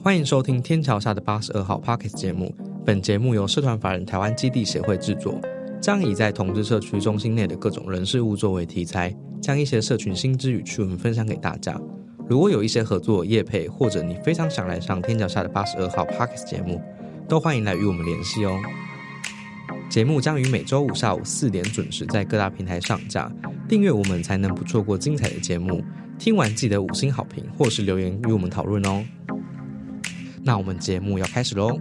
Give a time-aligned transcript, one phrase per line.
[0.00, 2.54] 欢迎收听天桥下的八十二号 Pockets 节目。
[2.84, 5.40] 本节目由社团法人台湾基地协会制作，
[5.80, 11.76] 将以在同志社区中心内的各种人事物作为题材，将一些社群新知与趣闻分享给大家。
[12.28, 16.80] 如果有一些合作业配，或者你非常想来上天桥下的八十二号 Pockets 节目，
[17.28, 18.58] 都欢迎来与我们联系哦。
[19.88, 23.30] 节目将于每周五下午四点准时在各大平台上架，
[23.68, 25.84] 订阅我们才能不错过精彩的节目。
[26.18, 29.04] 听完记得五星好评，或是留言与我们讨论哦。
[30.44, 31.78] 那我们节目要开始喽。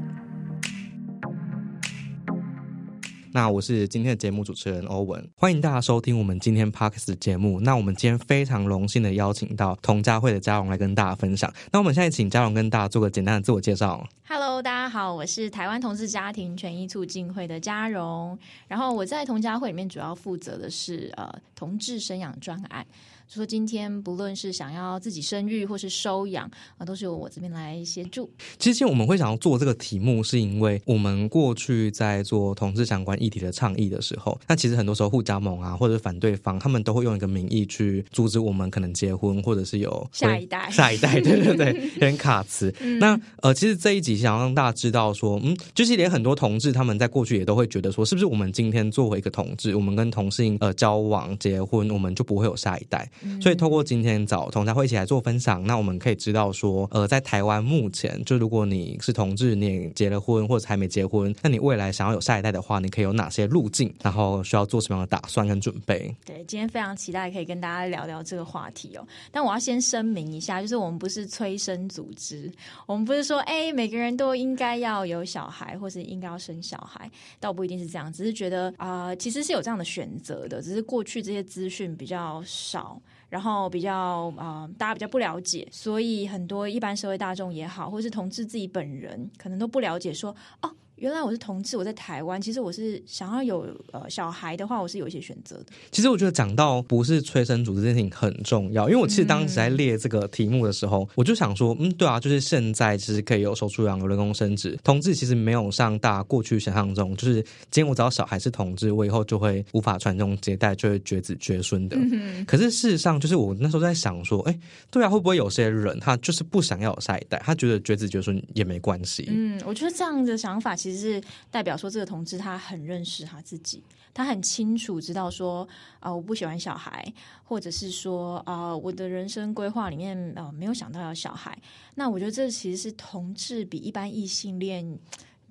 [3.34, 7.60] 那我是今天的节目主持人欧文，欢迎大家收听我们今天 Parks 的节目。
[7.62, 11.52] 那我们今天非常荣幸的邀请到同家会的嘉荣来跟大家分享。
[11.72, 14.08] 那我们现在请嘉荣跟大家做个简单的自我介绍。
[14.28, 18.38] Hello，大家好，我是台湾同志家庭权益促进会的嘉荣，
[18.68, 22.86] 然后我在同家会里面主要负责的是呃同志生养专案。
[23.34, 28.30] 说今天不论是想要自己生育或是收养啊、都是由我这边来协助。
[28.60, 42.74] 其实我们会想要做这个题目，是因为我们过去在做同志相关议题的倡议的时候，那其实很多时候互加盟啊，或者反对方，他们都会用一个名义去阻止我们可能结婚，或者是有下一代 下一代，对对对， 有点卡词。
[43.00, 53.10] 那呃，其实这一集想让大家知道说，嗯，就是连很多同志他们在过去也都会觉得说，是不是我们今天作为一个同志，我们跟同性呃交往结婚，我们就不会有下一代。
[53.42, 66.16] 所以透过今天找同家会一起来做分享，那我们可以知道说，呃，在台湾目前，就如果你是同志，你也结了婚或者还没结婚，那你未来想要有下一代的话，你可以有哪些路径，然后需要做什么样的打算跟准备？
[66.26, 69.08] 对，今天非常期待可以跟大家聊聊这个话题哦。
[69.32, 72.52] 但我要先声明一下，就是我们不是催生组织，
[72.86, 77.10] 我们不是说哎每个人都应该要有小孩，或是应该要生小孩，
[77.40, 83.00] 倒不一定是这样，只是觉得啊、呃其实是有这样的选择的，只是过去这些资讯比较少。
[83.32, 90.70] 然后比较啊、大家比较不了解，所以很多一般社会大众也好，或是同志自己本人，可能都不了解说哦，
[91.02, 95.66] 原来我是同志，我在台湾，其实我是想要有呃小孩的话，我是有一些选择的。
[95.90, 107.42] 其实我觉得讲到不是催生组织这件事情很重要，因为我其实当时在列这个题目的时候，我就想说，嗯，对啊，就是现在其实可以有手术养有人工生殖，同志其实没有像大家过去想象中，就是
[107.72, 111.98] 今天我只要小孩是同志，我以后就会无法传宗接代，就会绝子绝孙的。
[112.46, 114.60] 可是事实上，就是我那时候在想说，哎，
[114.92, 119.26] 对啊，会不会有些人他就是不想要有下一代，他觉得绝子绝孙也没关系。
[119.30, 125.68] 嗯，我觉得这样的想法其实是代表说这个同志他很认识他自己，他很清楚知道说
[126.00, 127.14] 啊、我不喜欢小孩，
[127.44, 131.58] 或者是说啊、我的人生规划里面呃没有想到要小孩。
[131.96, 135.00] 那我觉得这其实是同志比一般异性恋。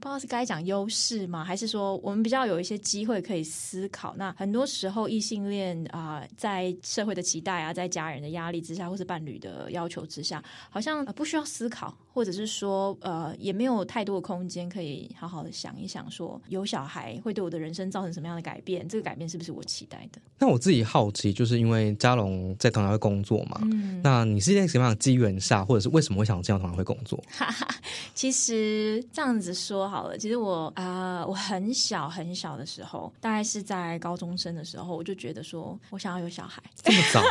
[0.03, 1.45] 不知道是该讲优势吗？
[1.45, 4.15] 还是说我们比较有一些机会可以思考？
[4.17, 18.87] 那很多时候异性恋啊、在社会的期待啊，在家人的压力之下，或是伴侣的要求之下，好像、不需要思考，或者是说呃也没有太多的空间可以好好的想一想说有小孩会对我的人生造成什么样的改变？
[18.89, 20.21] 这个改变是不是我期待的？
[20.39, 27.23] 那我自己好奇，就是因为嘉龙在同行会工作嘛，嗯，那你是在什么样的机缘下，或者是为什么会想进到同行会工作？
[28.15, 36.63] 其实这样子说好了，其实我啊、呃我很小很小的时候，大概是在高中生的时候，我就觉得说我想要有小孩。
[36.83, 37.23] 这么早？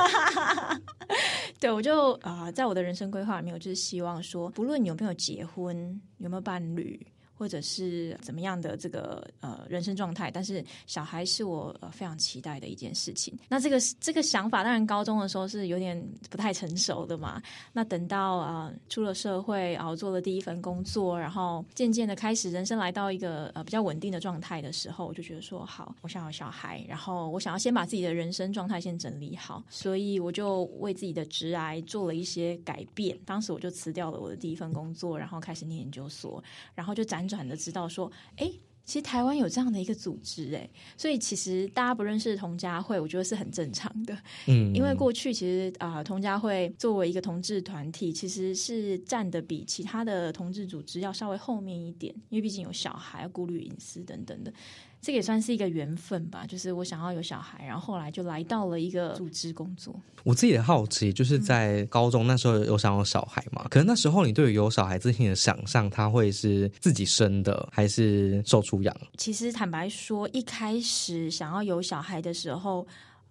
[1.59, 7.08] 对，我就啊、呃在我的人生规划里面，我就是希望说，不论你有没有结婚，有没有伴侣。
[7.39, 13.33] 或者是怎么样的这个呃人生状态，但是小孩是我呃非常期待的一件事情。
[13.47, 15.97] 那这个这个想法，当然高中的时候是有点
[16.29, 17.41] 不太成熟的嘛。
[17.71, 33.17] 那等到啊、呃出了社会，然后做了第一份工作，然后渐渐的开始人生来到一个呃比较稳定的状态的时候，我就觉得说好，我想要小孩，然后我想要先把自己的人生状态先整理好，所以我就为自己的职癌做了一些改变。
[33.25, 36.43] 当时我就辞掉了我的第一份工作，然后开始念研究所，
[36.75, 38.51] 然后就辗转的知道说，哎。
[38.85, 40.67] 其实台湾有这样的一个组织，哎，
[40.97, 44.17] 所以其实大家不认识同家会，我觉得是很正常的。
[44.47, 54.51] 嗯，因为过去其实啊、同家会作为一个同志团体，其实是站的比其他的同志组织要稍微后面一点，因为毕竟有小孩要顾虑隐私等等的。
[55.01, 59.95] 这个也算是一个缘分吧，就是我想要有小孩，然后后来就来到了一个组织工作。
[60.25, 63.65] 我自己的好奇，就是在高中那时候有想要小孩嘛？
[63.69, 68.93] 可能那时候你对于有小孩之前的想象，他会是自己生的，还是受出养？
[69.17, 72.85] 其实坦白说，一开始想要有小孩的时候，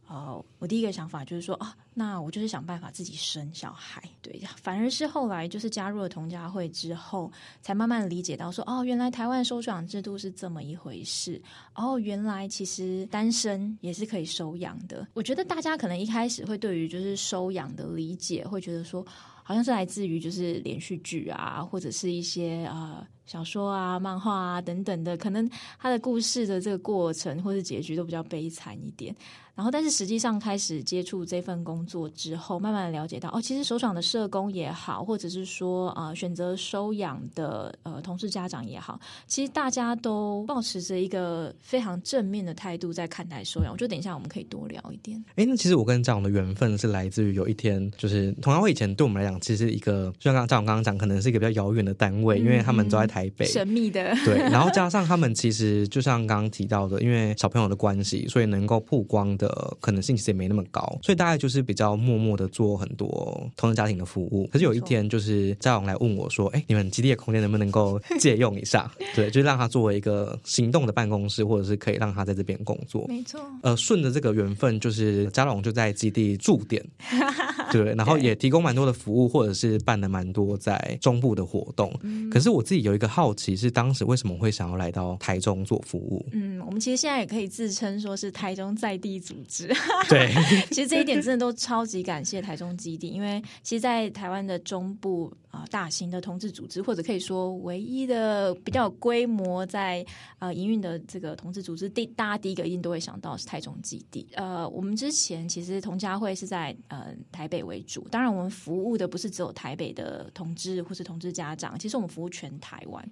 [0.09, 4.03] 呃，我第一个想法就是说啊，那我就是想办法自己生小孩。
[4.23, 11.41] 对，反而是后来就是加入了同家会之后，才慢慢理解到说，哦，原来台湾收养制度是这么一回事。
[11.75, 15.07] 哦，原来其实单身也是可以收养的。
[15.13, 19.07] 我觉得大家可能一开始会对于就是收养的理解，会觉得说。
[19.43, 29.17] 好像是来自于就是连续剧啊，或者是一些呃小说啊、漫画啊等等的，可能他的故事的这个过程或是结局都比较悲惨一点。
[29.59, 43.73] 然后，但是实际上开始接触这份工作之后，慢慢了解到，哦，其实首长的社工也好，或者是说呃选择收养的呃同事家长也好，其实大家都保持着一个非常正面的态度在看待收养。
[43.73, 45.21] 我觉得等一下我们可以多聊一点。
[45.35, 54.39] 哎，那其实我跟张勇的缘分是来自于有一天，就是同样会以前对我们来讲，其实一个就像刚张勇刚刚讲，可能是一个比较遥远的单位，因为他们都在台北，神秘的对。
[54.53, 59.48] 然后加上他们其实就像刚刚提到的，因为小朋友的关系，所以能够曝光的
[59.81, 64.49] 可能性其实也没那么高，所以大概就是比较默默的做很多同志家庭的服务。
[64.53, 68.91] 可是有一天，就是张勇来问我说：“哎，你们基地的空间能不能够借用一下？
[69.15, 73.07] 对，就让他作为一个行动的办公室，或者是可以让他在这边工作。
[73.09, 73.41] 没错。
[73.63, 76.85] 呃，顺着这个缘分，就是嘉龙就在基地驻点，
[77.73, 81.93] 对，然后也提供蛮多的服务，或者是办了蛮多在中部的活动。
[82.31, 86.25] 可是我自己有一个好奇，是当时为什么会想要来到台中做服务？
[86.33, 89.69] 嗯，我们其实现在也可以自称说是台中在地组织。
[90.09, 90.33] 对，
[90.71, 95.33] 其实这一点真的都超级感谢台中基地，因为其实，在台湾的中部
[95.71, 100.05] 大型的同志组织，或者可以说唯一的比较有规模在
[100.39, 104.27] 呃营运的这个同志组织，第大家第一个一定都会想到是台中基地。
[104.35, 113.11] 呃，我们之前其实同家会是在呃台北为主，当然我们服务的不是只有台北的同志或是同志家长，其实我们服务全台湾。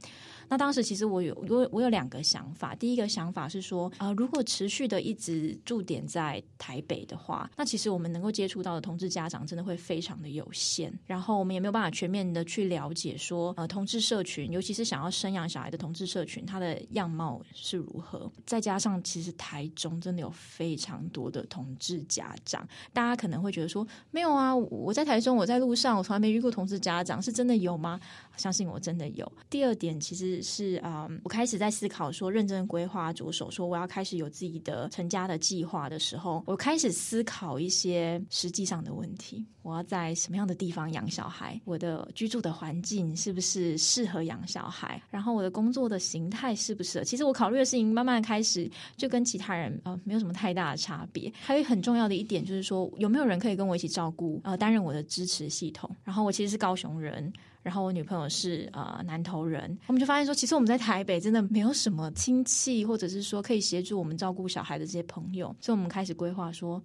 [0.49, 18.31] 那当时其实我有我我有两个想法，第一个想法是说，呃，如果持续的一直驻点在台北的话，那其实我们能够接触到的同志家长真的会非常的有限，然后我们也没有办法全面的去了解说，呃，同志社群，尤其是想要生养小孩的同志社群，它的样貌是如何。
[18.45, 27.99] 再加上其实台中真的有非常多的同志家长，大家可能会觉得说，没有啊，我在台中，我在路上，我从来没遇过同志家长，是真的有吗？
[28.37, 29.31] 相信我，真的有。
[29.49, 39.45] 第二点其实是啊，我开始在思考说，认真规划着手，说我要开始有自己的成家的计划的时候，我开始思考一些实际上的问题。
[39.63, 41.61] 我要在什么样的地方养小孩？
[41.65, 45.03] 我的居住的环境是不是适合养小孩？
[45.11, 47.05] 然后我的工作的形态适不适合？
[47.05, 51.33] 其实我考虑的事情慢慢开始就跟其他人呃没有什么太大的差别。
[51.41, 55.91] 还有很重要的一点就是说，有没有人可以跟我一起照顾呃担任我的支持系统？
[56.05, 57.33] 然后我其实是高雄人。
[57.67, 66.81] 然后我女朋友是呃南投人，我们就发现说，其实我们在台北真的没有什么亲戚，或者是说可以协助我们照顾小孩的这些朋友，所以我们开始规划说。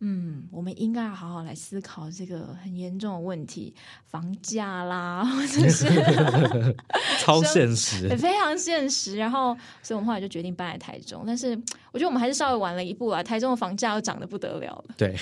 [0.00, 3.72] 嗯，我们应该要好好来思考这个很严重的问题，
[4.04, 6.76] 房价啦， 或者是
[7.20, 9.16] 超现实， 非常现实。
[9.16, 11.22] 然后，所以我们后来就决定搬来台中。
[11.24, 11.56] 但是，
[11.94, 13.22] 我觉得我们还是稍微晚了一步啊。
[13.22, 14.94] 台中的房价又涨得不得了了。
[14.98, 15.16] 对，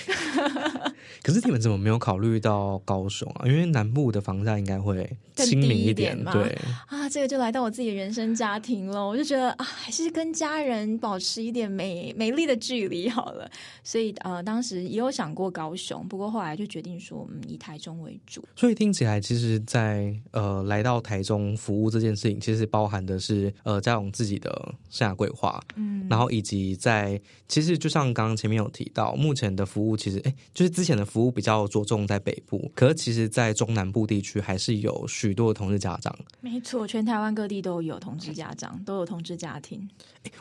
[1.22, 3.46] 可是你们怎么没有考虑到高雄啊？
[3.46, 6.32] 因为南部的房价应该会亲民一点嘛。
[6.32, 6.58] 对
[6.88, 9.06] 啊，这个就来到我自己的人生家庭了。
[9.06, 13.48] 我就觉得啊，还是跟家人保持一点美美丽的距离好了。
[13.84, 14.82] 所以，呃，当时。
[14.92, 18.42] 也有想过高雄，不过后来就决定说，嗯，以台中为主。
[18.56, 36.14] 所以听起来，其实，在呃来到台中服务这件事情，其实包含的是呃嘉勇自己的生涯规划，嗯，然后以及在其实就像刚刚前面有提到，目前的服务其实哎，就是之前的服务比较着重在北部，可是其实在中南部地区还是有许多的同志家长。
[36.40, 39.88] 没错，全台湾各地都有同志家长，都有同志家庭。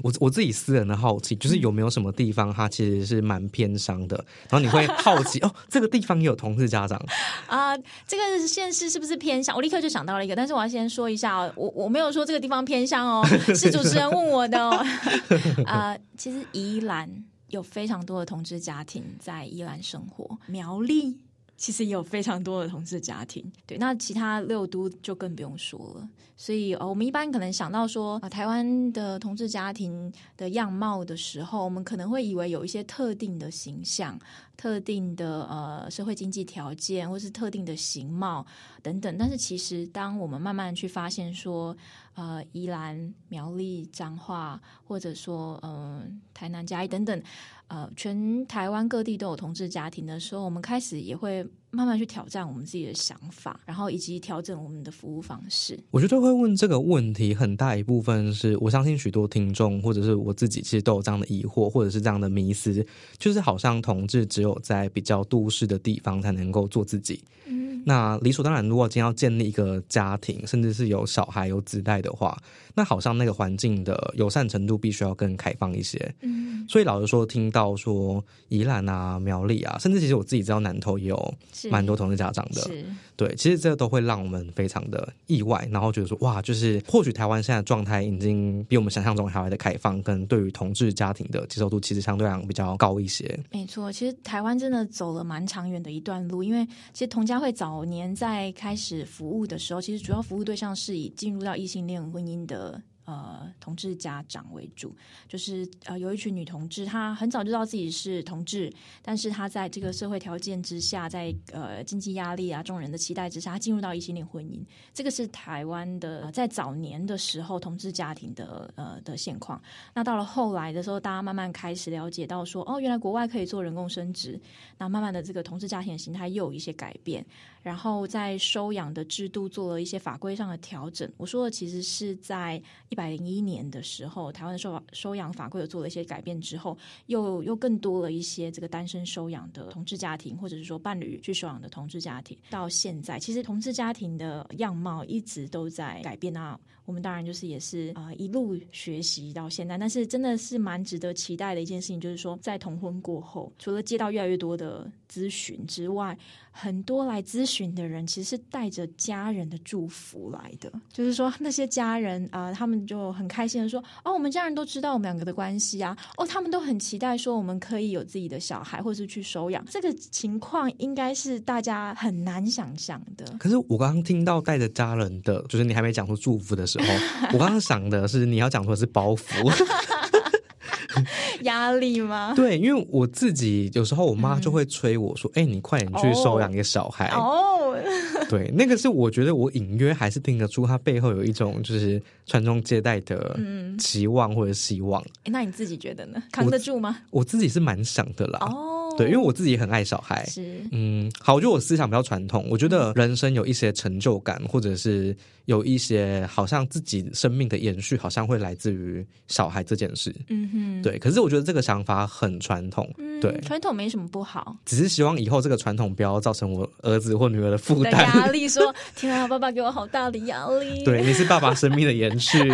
[0.03, 4.15] 我我自己私人的好奇，就是有没有什么地方它其实是蛮偏商的，
[4.49, 7.03] 然后你会好奇哦，这个地方也有同志家长
[7.47, 7.75] 啊？
[8.07, 9.55] 这个县市是不是偏向？
[9.55, 14.85] 我立刻就想到了一个，但是我要先说一下哦，我我没有说这个地方偏向哦， 是主持人问我的哦。
[15.65, 21.17] 啊，其实宜兰有非常多的同志家庭在宜兰生活，苗栗。
[21.61, 26.09] 其实也有非常多的同志家庭，对，那其他六都就更不用说了。
[26.35, 34.19] 所以，呃，我们一般可能想到说，啊，台湾的同志家庭的样貌的时候，我们可能会以为有一些特定的形象、
[34.57, 38.43] 特定的呃社会经济条件，或是特定的形貌
[38.81, 39.15] 等等。
[39.19, 41.77] 但是，其实当我们慢慢去发现说，
[42.15, 47.21] 呃，宜兰、苗栗、彰化，或者说，嗯，台南、嘉义等等。
[47.71, 55.79] 呃，全台湾各地都有同志家庭的时候，我们开始也会慢慢去挑战我们自己的想法，然后以及调整我们的服务方式。
[55.89, 62.85] 我觉得会问这个问题，很大一部分是我相信许多听众或者是我自己，其实都有这样的疑惑，或者是这样的迷思，
[63.17, 67.23] 就是好像同志只有在比较都市的地方才能够做自己。
[67.47, 67.81] 嗯。
[67.83, 72.37] 那理所当然，如果今天要建立一个家庭，甚至是有小孩有子代的话，
[72.75, 76.13] 那好像那个环境的友善程度必须要更开放一些。
[76.21, 81.33] 嗯，所以老实说，听到说宜兰啊、苗栗啊，甚至其实我自己知道南投也有
[81.69, 82.69] 蛮多同志家长的。
[83.15, 93.39] 对，其实这都会让我们非常的意外，然后觉得说哇，就是或许台湾现在状态已经比我们想象中还要的开放，跟对于同志家庭的接受度其实相对来讲比较高一些。
[93.51, 102.81] 没错，其实台湾真的走了蛮长远的一段路，因为其实同家会早年在开始服务的时候，其实主要服务对象是以进入到异性恋婚姻的。
[103.05, 104.95] 呃，同志家长为主，
[105.27, 114.63] 就是呃，有一群女同志，她很早就知道自己是同志，但是她在这个社会条件之下，在呃经济压力啊、众人的期待之下，她进入到异性恋婚姻。
[114.93, 119.61] 这个是台湾的在早年的时候同志家庭的呃的现况。
[119.93, 124.39] 那到了后来的时候，大家慢慢开始了解到说，哦，原来国外可以做人工生殖。
[124.77, 127.25] 那慢慢的，这个同志家庭的形态又有一些改变。
[127.63, 131.07] 然后在收养的制度做了一些法规上的调整。
[131.15, 132.59] 我说的其实是在
[132.91, 142.37] 一百零一年的时候，台湾的收收养法规有做了一些改变之后，又又更多了一些这个单身收养的同志家庭，或者是说伴侣去收养的同志家庭。
[142.49, 146.59] 到现在，其实同志家庭的样貌一直都在改变啊。
[146.85, 156.17] 我们当然就是也是啊一路学习到现在，但是真的是蛮值得期待的一件事情，就是说在同婚过后，除了接到越来越多的咨询之外，
[156.51, 173.25] 很多来咨询的人其实是带着家人的祝福来的，就是说那些家人啊，他们就很开心的说：“哦，我们家人都知道我们两个的关系啊，哦，他们都很期待说我们可以有自己的小孩，或是去收养。”这个情况应该是大家很难想象的。
[173.39, 176.87] 可是我刚刚听到带着家人的，就是你还没讲出祝福的时候，
[177.33, 179.51] 我刚刚想的是你要讲出的是包袱。
[181.43, 182.33] 压力吗？
[182.35, 187.75] 对，因为我自己有时候我妈就会催我说：“哎，你快点去收养一个小孩。”哦，
[188.29, 193.39] 对，那个是我觉得我隐约还是听得出他背后有一种就是传宗接代的
[193.79, 195.01] 期望或者希望。
[195.23, 196.21] 哎，那你自己觉得呢？
[196.31, 196.99] 扛得住吗？
[197.09, 198.39] 我自己是蛮想的啦。
[198.41, 198.80] 哦。
[198.97, 200.61] 对，因为我自己也很爱小孩，是。
[200.71, 210.99] 嗯，好，我觉得我思想比较传统，我觉得人生有一些成就感，或者是有一些好像自己生命的延续，好像会来自于小孩这件事，嗯哼，对。
[210.99, 212.87] 可是我觉得这个想法很传统，
[213.19, 217.93] 对，传统没什么不好，只是希望以后这个传统不要造成我儿子或女儿的负担。
[217.93, 218.41] 压力。
[218.51, 222.37] 说 天啊，爸爸给我好大的压力，对，你是爸爸生命的延续。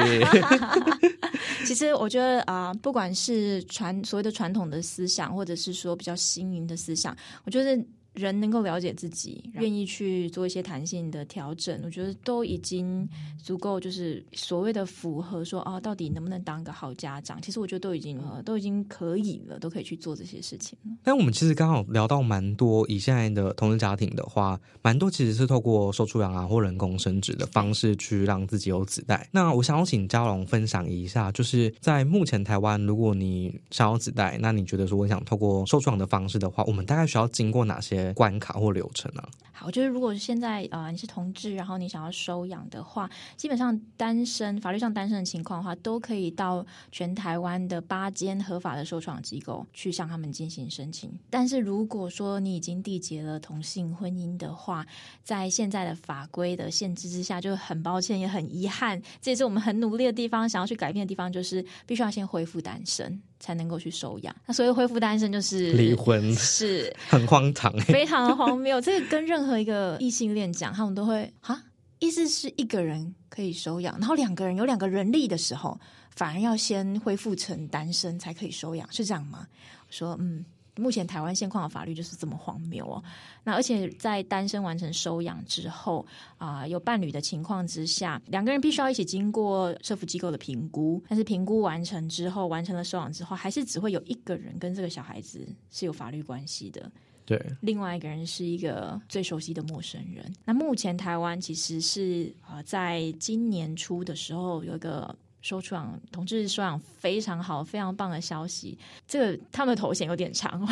[1.68, 7.86] 其实我觉得啊，不管是传所谓的传统的思想，或者是说比较新颖的思想，我觉得。
[8.18, 13.08] 人能够了解自己，愿意去做一些弹性的调整，我觉得都已经
[13.42, 17.40] 足够，就是所谓的符合说啊，到底能不能当个好家长？
[17.42, 20.92] 其实我觉得都已经呃都已经可以了，都可以去做这些事情了。
[21.04, 29.30] 但我们其实刚好聊到蛮多，以现在的同志家庭的话，蛮多其实是透过受出养啊或人工生殖的方式去让自己有子代。
[29.32, 38.07] 那我想要请嘉龙分享一下，就是在目前台湾，如果你想要子代，那你觉得说我想透过受出养的方式的话，我们大概需要经过哪些？
[38.14, 39.30] 关卡或流程啊？
[39.52, 51.12] 好，就是如果现在呃你是同志，然后你想要收养的话，基本上单身法律上单身的情况的话，都可以到全台湾的八间合法的收养机构去向他们进行申请。
[51.32, 54.86] 但是如果说你已经缔结了同性婚姻的话，
[55.24, 63.20] 在现在的法规的限制之下，就很抱歉也很遗憾，这也是我们很努力的地方，想要去改变的地方，就是必须要先恢复单身。
[63.40, 64.36] 才能够去收养。
[64.46, 68.80] 那所以恢复单身就是离婚，是 很荒唐，非常的荒谬。
[68.82, 71.64] 这个跟任何一个异性恋讲，他们都会啊，
[72.00, 75.80] 意思是一个人可以收养，然后两个人有两个人力的时候，
[76.16, 79.48] 反而要先恢复成单身才可以收养，是这样吗？
[79.90, 80.46] 说嗯。
[80.78, 83.04] 目前台湾现况的法律就是这么荒谬哦。
[83.44, 86.06] 那而且在单身完成收养之后
[86.38, 91.04] 啊，有伴侣的情况之下，两个人必须要一起经过社福机构的评估。
[91.08, 96.92] 但是评估完成之后，完成了收养之后，还是只会有一个人跟这个小孩子是有法律关系的。
[97.26, 100.34] 对，另外一个人是一个最熟悉的陌生人。
[100.46, 105.16] 那目前台湾其实是啊，在今年初的时候有一个。
[105.48, 108.78] 收养同志收养非常好，非常棒的消息。
[109.08, 110.68] 这个他们的头衔有点长，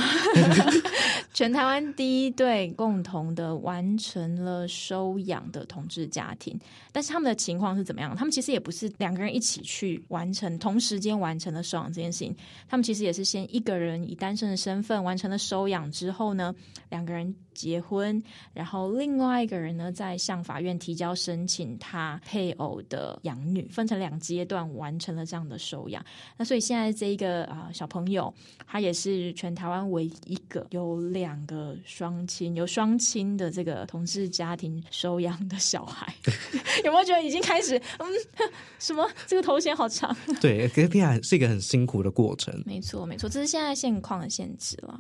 [1.34, 6.60] 全台湾第一对共同的完成了收养的同志家庭。
[6.92, 8.14] 但是他们的情况是怎么样？
[8.18, 12.36] 他们其实也不是两个人一起去完成，同时间完成了收养这件事情。
[12.68, 16.54] 他们其实也是先一个人以单身的身份完成了收养之后呢，
[16.90, 17.34] 两个人。
[17.56, 18.22] 结婚，
[18.54, 26.06] 然后另外一个人呢在向法院提交申请他配偶的养女，分成两阶段完成了这样的收养。
[26.38, 28.32] 那所以现在这一个啊小朋友，
[28.68, 36.14] 他也是全台湾唯一一个有两个双亲、有双亲的这个同志家庭收养的小孩。
[36.84, 38.08] 有没有觉得已经开始嗯
[38.78, 40.16] 什么这个头衔好长？
[40.42, 42.54] 对，可是听起来是一个很辛苦的过程。
[42.66, 45.00] 没错，没错，这是现在现况的限制了。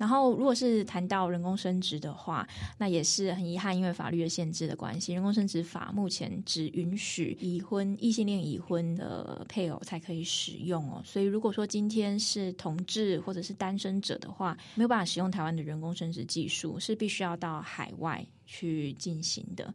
[0.00, 11.02] 然后，如果是谈到人工生殖的话，那也是很遗憾，因为法律的限制的关系，人工生殖法目前只允许已婚异性恋已婚的配偶才可以使用哦。
[11.04, 19.74] 所以，如果说今天是同志或者是单身者的话，没有办法使用台湾的人工生殖技术，是必须要到海外去进行的。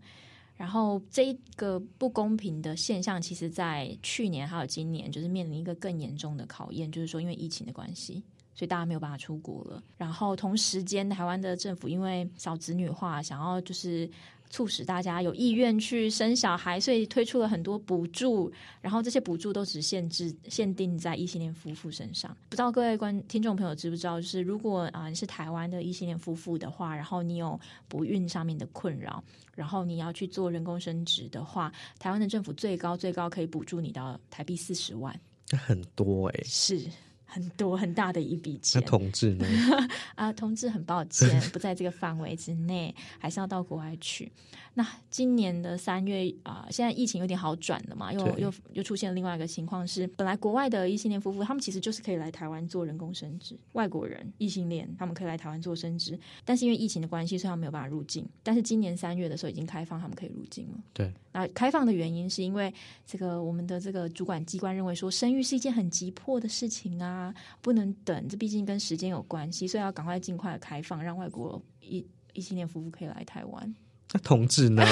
[0.55, 8.24] 然后，这一个不公平的现象，其实在去年还有今年，就是面临一个更严重的考验，就是说因为疫情的关系。
[8.56, 9.84] 所以大家没有办法出国了。
[9.98, 14.10] 然后同时间，台湾的政府因为少子女化，想要就是
[14.50, 18.50] 促使大家有意愿去生小孩，所以推出了很多补助。
[18.80, 22.36] 然后这些补助都只限制限定在异性恋夫妇身上。
[22.48, 27.60] 不知道各位观听众朋友知不知道，就是如果啊你是台湾的异性恋夫妇的话，然后你有
[27.90, 29.22] 不孕上面的困扰，
[29.54, 31.70] 然后你要去做人工生殖的话，
[32.00, 35.20] 台湾的政府最高最高可以补助你到台币四十万，
[35.50, 36.82] 很多哎，是。
[37.25, 38.82] 很多很大的一笔钱。
[38.82, 39.46] 那同志呢？
[40.15, 44.32] 啊，同志很抱歉， 不在这个范围之内，还是要到国外去。
[44.77, 58.27] 那今年的三月啊，现在疫情有点好转了嘛，又又又出现了另外一个情况是，本来国外的异性恋夫妇，他们其实就是可以来台湾做人工生殖，外国人异性恋他们可以来台湾做生殖，但是因为疫情的关系，所以他们没有办法入境。
[58.44, 60.84] 但是今年三月的时候已经开放，他们可以入境了。
[60.94, 62.74] 对，那开放的原因是因为
[63.05, 67.14] 这个我们的这个主管机关认为说，生育是一件很急迫的事情啊，
[67.62, 73.75] 不能等，这毕竟跟时间有关系，所以要赶快尽快的开放，让外国一异性恋夫妇可以来台湾。
[74.13, 74.84] 那同志呢？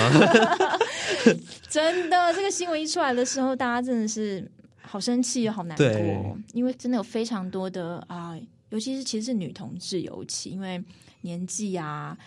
[1.69, 4.49] 真的，这个新闻一出来的时候，大家真的是
[4.81, 8.35] 好生气又好难过，因为真的有非常多的啊，
[8.69, 10.83] 尤其是其实是女同志尤其，因为
[11.21, 12.17] 年纪啊。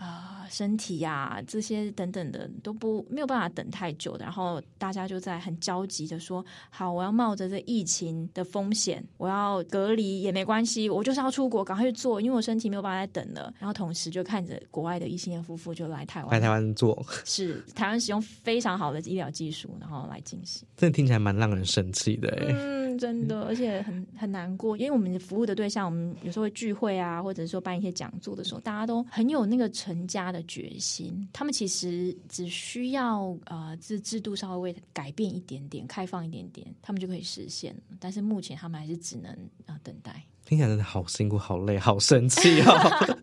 [0.00, 4.24] 啊，身体呀，这些等等的都不没有办法等太久的。
[4.24, 20.66] 然后大家就在很焦急的说：“好，我要冒着这疫情的风险，我要隔离也没关系，我就是要出国，赶快去做，因为我身体没有办法再等了。”然后同时就看着国外的异性恋夫妇就来台湾，来台湾做，是台湾使用非常好的医疗技术，然后来进行。
[20.78, 37.74] 这听起来蛮让人生气的，嗯，真的，而且很很难过，因为我们服务的对象，我们有时候会聚会啊，或者说办一些讲座的时候，大家都很有那个成家的决心，他们其实只需要呃制制度稍微改变一点点，开放一点点，他们就可以实现。
[37.98, 39.32] 但是目前他们还是只能
[39.64, 40.22] 啊等待。
[40.44, 43.18] 听起来真的好辛苦、好累、好生气 哦。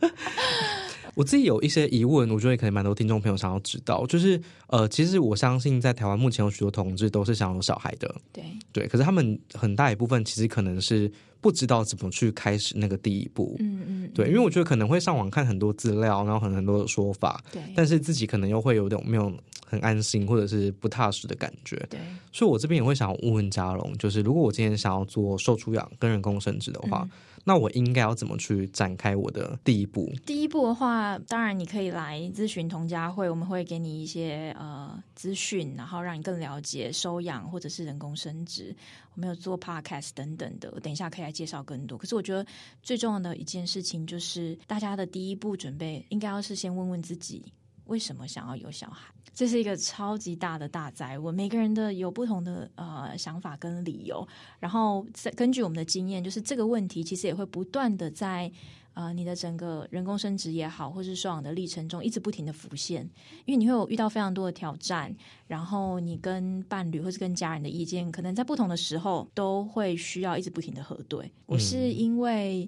[1.18, 8.44] 我自己有一些疑问，我觉得可能蛮多听众朋友想要知道，就是呃，其实我相信在台湾目前有许多同志都是想有小孩的，对。
[8.72, 19.34] 对，可是他们很大一部分其实可能是不知道怎么去开始那个第一步，嗯嗯，对，因为我觉得可能会上网看很多资料，然后很很多的说法，对，但是自己可能又会有点没有
[19.66, 22.00] 很安心或者是不踏实的感觉，对，
[22.32, 27.10] 所以我这边也会想问问嘉龙，就是如果我今天想要做受出养跟人工生殖的话。
[27.48, 30.12] 那我应该要怎么去展开我的第一步？
[30.26, 38.76] 第一步的话，当然你可以来咨询同家会，我们会给你一些呃资讯，然后让你更了解收养或者是人工生殖。
[39.16, 41.98] 我们有做 podcast 等等的，等一下可以来介绍更多。
[41.98, 42.46] 可是我觉得
[42.84, 47.46] 最重要的一件事情就是，大家的第一步准备应该要是先问问自己，
[47.88, 49.14] 为什么想要有小孩。
[49.34, 54.28] 这是一个超级大的大灾问，每个人的有不同的呃想法跟理由，
[54.60, 58.52] 然后在根据我们的经验，就是这个问题其实也会不断的在
[58.96, 63.08] 呃你的整个人工生殖也好，或是收养的历程中一直不停的浮现，
[63.46, 71.32] 因为你会有遇到非常多的挑战，然后你跟伴侣或是跟家人的意见，可能在不同的时候都会需要一直不停的核对。
[71.46, 72.68] 我是因为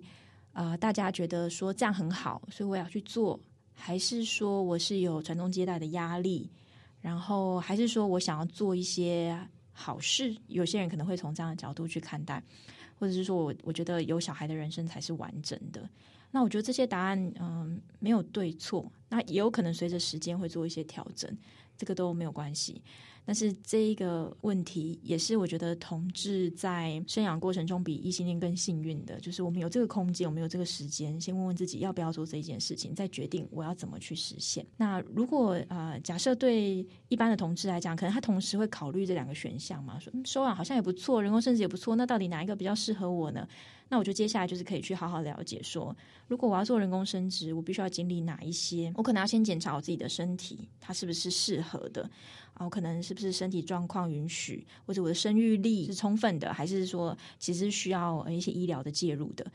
[0.54, 3.40] 呃大家觉得说这样很好，所以我要去做。
[3.80, 6.48] 还是说我是有传宗接代的压力，
[7.02, 9.40] 然后还是说我想要做一些
[9.72, 10.36] 好事？
[10.48, 12.44] 有些人可能会从这样的角度去看待，
[13.00, 15.90] 或者是说我我觉得有小孩的人生才是完整的。
[16.30, 21.36] 那我觉得这些答案嗯没有对错，那也有可能随着时间会做一些调整，
[21.80, 22.84] 这个都没有关系。
[23.26, 34.66] 但是这一个问题也是我觉得同志在生养过程中比异性恋更幸运的，就是我们有这个空间，我们有这个时间，先问问自己要不要做这一件事情，再决定我要怎么去实现。
[34.78, 43.48] 那如果呃假设对一般的同志来讲，可能他同时会考虑这两个选项嘛，说收养好像也不错，人工生殖也不错，那到底哪一个比较适合我呢？
[43.92, 45.96] 那我就接下来就是可以去好好了解，说
[46.28, 48.94] 如果我要做人工生殖，我必须要经历哪一些？
[48.96, 52.04] 我可能要先检查我自己的身体，它是不是适合的
[52.54, 59.52] 然后可能是不是身体状况允许，或者我的生育力是充分的，还是说其实需要一些医疗的介入的？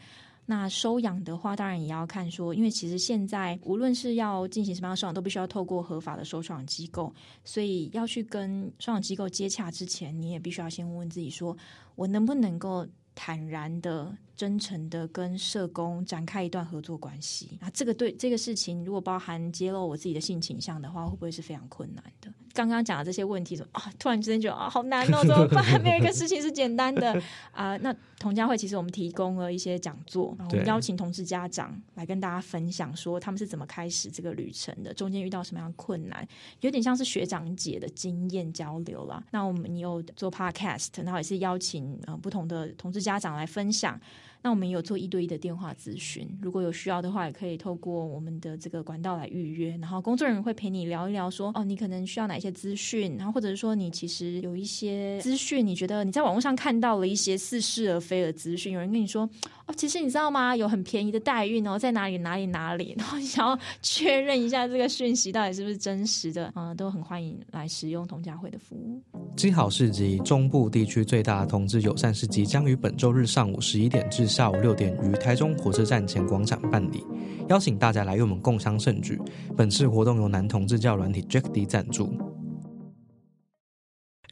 [0.46, 11.56] 那收养的话，当然也要看说，因为其实现在无论是要进行什么样的收养，都必须要透过合法的收养机构，所以要去跟收养机构接洽之前，你也必须要先问问自己，说
[11.94, 12.84] 我能不能够。
[13.14, 22.32] 坦然的、真诚的跟社工展开一段合作关系啊，这个对这个事情，如果包含揭露我自己的性倾向的话，会不会是非常困难的？
[22.52, 23.92] 刚刚讲的这些问题，怎么啊？
[23.98, 25.64] 突然之间觉得啊，好难哦，怎么办？
[25.82, 27.20] 没有一个事情是简单的
[27.50, 27.76] 啊。
[27.78, 36.26] 那同家会其实我们提供了一些讲座，我们邀请同志家长来跟大家分享，说他们是怎么开始这个旅程的，中间遇到什么样困难，
[36.60, 39.22] 有点像是学长姐的经验交流啦。
[39.32, 44.00] 那我们你有做 podcast，然后也是邀请呃不同的同志家长来分享。
[44.44, 49.74] 那我们有做一对一的电话咨询，如果有需要的话，也可以透过我们的这个管道来预约。
[49.80, 59.26] 然后工作人员会陪你聊一聊，说哦，你可能需要哪些资讯，然后或者是说你其实有一些资讯，你觉得你在网络上看到了一些似是而非的资讯，有人跟你说
[59.66, 60.54] 哦，其实你知道吗？
[60.54, 69.00] 有很便宜的代孕哦，在哪里哪里哪里，然后想要 确认一下这个讯息到底是不是真实的，嗯，都很欢迎来使用同家会的服务。
[69.36, 74.24] 基好市集中部地区最大的同志友善市集将于本周日上午十一点至。
[74.34, 77.04] 下午六点于台中火车站前广场办理，
[77.48, 79.16] 邀请大家来与我们共襄盛举。
[79.56, 82.12] 本次活动由男同志教软体 Jack D 赞助。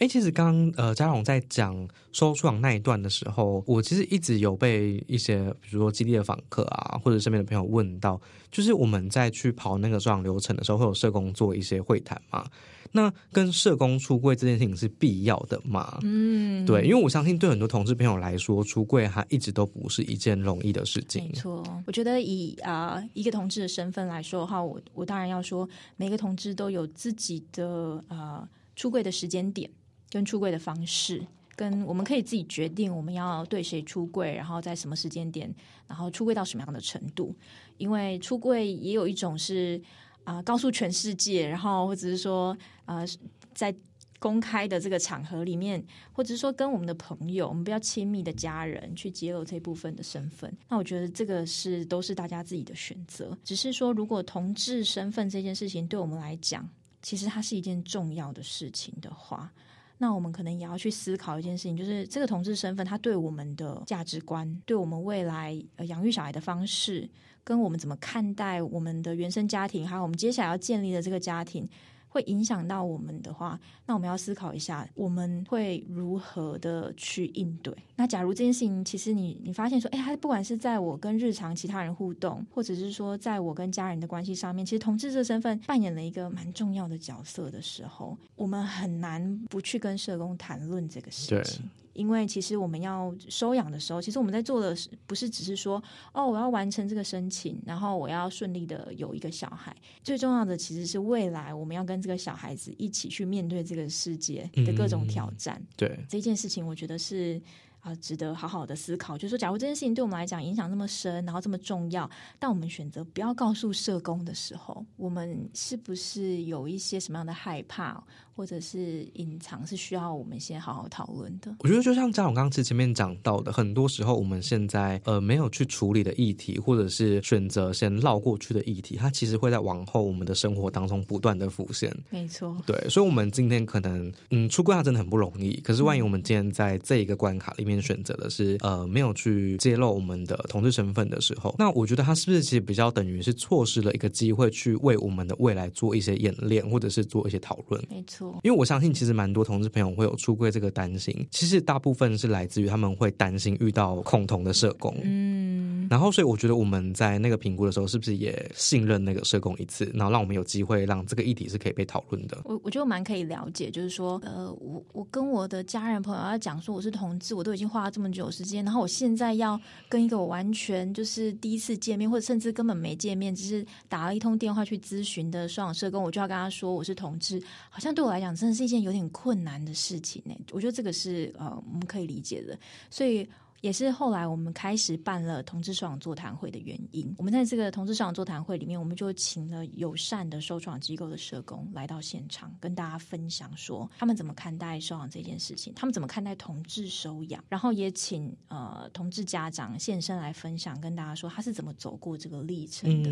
[0.02, 12.44] 哎，其实刚刚呃，嘉荣在讲收养那一段的时候，我其实一直有被一些，比如说基地的访客啊，或者身边的朋友问到，就是我们在去跑那个收养流程的时候，会有社工做一些会谈嘛？
[12.90, 16.00] 那跟社工出柜这件事情是必要的吗？
[16.02, 21.22] 嗯，对，因为我相信对很多同志朋友来说，出柜它一直都不是一件容易的事情。
[21.26, 29.70] 没错，我觉得以啊一个同志的身份来说的话，我我当然要说，每个同志都有自己的呃出柜的时间点
[30.12, 35.52] 跟出柜的方式，跟我们可以自己决定我们要对谁出柜，然后在什么时间点，
[35.88, 37.34] 然后出柜到什么样的程度。
[37.78, 39.82] 因为出柜也有一种是。
[40.24, 43.04] 啊，告诉全世界，然后或者是说，呃，
[43.52, 43.74] 在
[44.20, 53.36] 公开的这个场合里面，或者是说跟我们的朋友，我们比较亲密的家人去揭露这部分的身份，那我觉得这个是都是大家自己的选择。
[53.42, 56.70] 只是说，如果同志身份这件事情对我们来讲，
[57.02, 59.52] 其实它是一件重要的事情的话，
[60.02, 67.08] 那我们可能也要去思考一件事情，就是这个同志身份，他对我们的价值观，对我们未来呃养育小孩的方式。
[67.44, 71.68] 跟我们怎么看待我们的原生家庭，还有我们接下来要建立的这个家庭，
[72.12, 77.74] 会影响到我们的话，那我们要思考一下，我们会如何的去应对。
[77.96, 91.64] 那假如这件事情，其实你你发现说，哎，他不管是在我跟日常其他人互动，或者是说在我跟家人的关系上面，其实同志这身份扮演了一个蛮重要的角色的时候，我们很难不去跟社工谈论这个事情。
[91.92, 99.76] 因为其实我们要收养的时候，其实我们在做的是不是只是说哦，我要完成这个申请，然后我要顺利的有一个小孩。
[100.02, 105.62] 最重要的其实是未来我们要跟这个小孩子一起去面对这个世界的各种挑战。
[105.76, 107.40] 对这件事情，我觉得是。
[107.82, 109.18] 啊，值得好好的思考。
[109.18, 118.02] 就是说，假如这件事情对我们来讲影响那么深，然后这么重要，但我们选择不要告诉社工的时候，我们是不是有一些什么样的害怕，
[118.36, 121.54] 或者是隐藏，是需要我们先好好讨论的？
[121.58, 131.92] 我觉得，就像张总刚刚前面讲到的，很多时候我们现在呃没有去处理的议题，或者是选择先绕过去的议题，它其实会在往后我们的生活当中不断的浮现。
[132.10, 135.60] 没错，对，所以，我们今天可能嗯出柜，它真的很不容易。
[135.62, 147.82] 可是，万一我们今天在这一个关卡里面，选择的是呃没有去揭露我们的同志身份的时候，那我觉得他是不是其实比较等于是错失了一个机会去为我们的未来做一些演练，或者是做一些讨论？
[147.88, 154.96] 没错，因为我相信其实蛮多同志朋友会有出柜这个担心，其实大部分是来自于他们会担心遇到恐同的社工。
[155.04, 155.86] 嗯。
[155.90, 162.40] 然后，所以我觉得我们在那个评估的时候，是不是也信任那个社工一次，然后让我们有机会让这个议题是可以被讨论的？
[162.44, 180.34] 我我觉得蛮可以了解，就是说，呃，我我跟我的家人朋友要讲说我是同志，我都已经花了这么久时间，然后我现在要跟一个我完全就是第一次见面，或者甚至根本没见面，只是打了一通电话去咨询的收养社工，我就要跟他说我是同志，好像对我来讲真的是一件有点困难的事情呢。
[180.50, 182.58] 我觉得这个是呃我们可以理解的，
[182.90, 183.28] 所以。
[183.62, 187.14] 也是后来我们开始办了同志收养座谈会的原因。
[187.16, 203.10] 我们在这个同志收养座谈会里面，我们就请了友善的收养机构的社工来到现场，跟大家分享说他们怎么看待收养这件事情，他们怎么看待同志收养，然后也请呃同志家长现身来分享，跟大家说他是怎么走过这个历程的。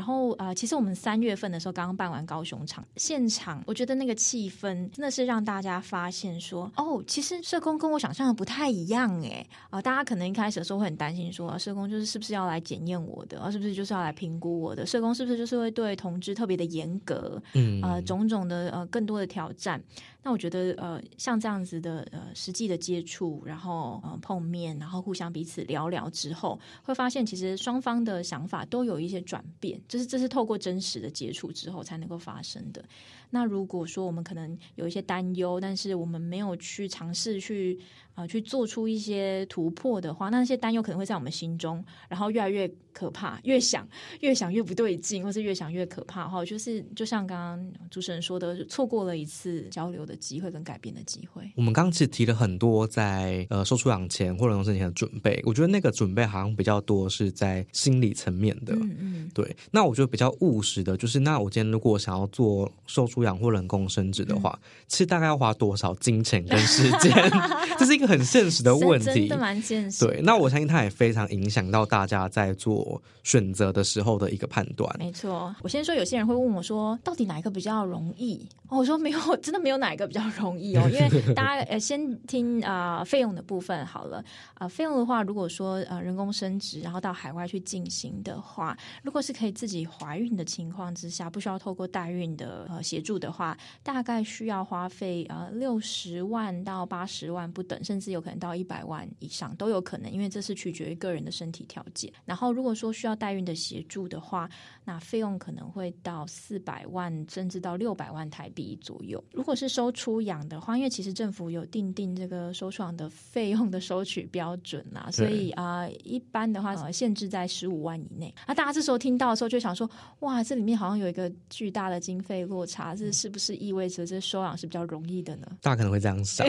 [0.00, 9.82] 然后呃，其实我们三月份的时候刚刚办完高雄场现场，我觉得那个气氛真的是让大家发现说，哦，其实社工跟我想象的不太一样哎啊！
[9.82, 14.86] 大家可能一开始的时候会很担心说，社工就是是不是要来检验我的，啊，是不是就是要来评估我的？
[14.86, 17.38] 社工是不是就是会对同志特别的严格？
[17.52, 19.78] 嗯，呃，种种的呃更多的挑战。
[20.22, 32.84] 那我觉得，呃，像这样子的呃实际的接触，然后呃碰面，然后互相彼此聊聊之后，会发现其实双方的想法都有一些转变，就是这是透过真实的接触之后才能够发生的。
[33.30, 37.78] 那如果说我们可能有一些担忧，但是我们没有去尝试去。
[38.12, 43.88] 啊，去做出一些突破的话，那些担忧可能会在我们心中，然后越来越可怕，越想
[44.18, 46.44] 越想越不对劲，或是越想越可怕哈。
[46.44, 51.48] 就是就像刚刚主持人说的，错过了一次交流的机会跟改变的机会。
[51.54, 58.74] 我们刚刚其实提了很多在呃收出养前或者农生前的准备，我觉得那个准备好像比较多是在心理层面的。
[58.74, 59.56] 嗯嗯，对。
[59.70, 67.10] 那我觉得比较务实的就是，那我今天如果想要做受出养或人工生殖的话，其实大概要花多少金钱跟时间？
[67.78, 68.10] 这是一个。
[68.10, 70.04] 很现实的问题，真的蛮现实。
[70.04, 74.92] 对，那我相信它也非常影响到大家在做选择的时候的一个判断。
[74.98, 78.48] 没错，我先说，有些人会问我说，到底哪一个比较容易？
[78.68, 80.82] 哦我说没有，真的没有哪一个比较容易哦。
[80.92, 84.66] 因为大家呃，先听啊费用的部分好了啊。
[84.66, 102.12] 费用的话，如果说呃人工生殖，然后到海外去进行的话，如果是可以自己怀孕的情况之下，不需要透过代孕的呃协助的话，大概需要花费呃六十万到八十万不等，甚至有可能到一百万以上都有可能，因为这是取决于个人的身体条件。
[102.24, 104.48] 然后，如果说需要代孕的协助的话，
[104.84, 109.22] 那费用可能会到四百万，甚至到六百万台币左右。
[109.32, 118.34] 如果是收出养的话，因为其实政府有定定这个收出养的费用的收取标准啦，所以啊，一般的话呃限制在十五万以内。
[118.46, 119.88] 啊大家这时候听到的时候就想说，
[120.20, 125.46] 哇，这里面好像有一个巨大的经费落差，这是不是意味着这收养是比较容易的呢？
[125.62, 126.46] 大家可能会这样想。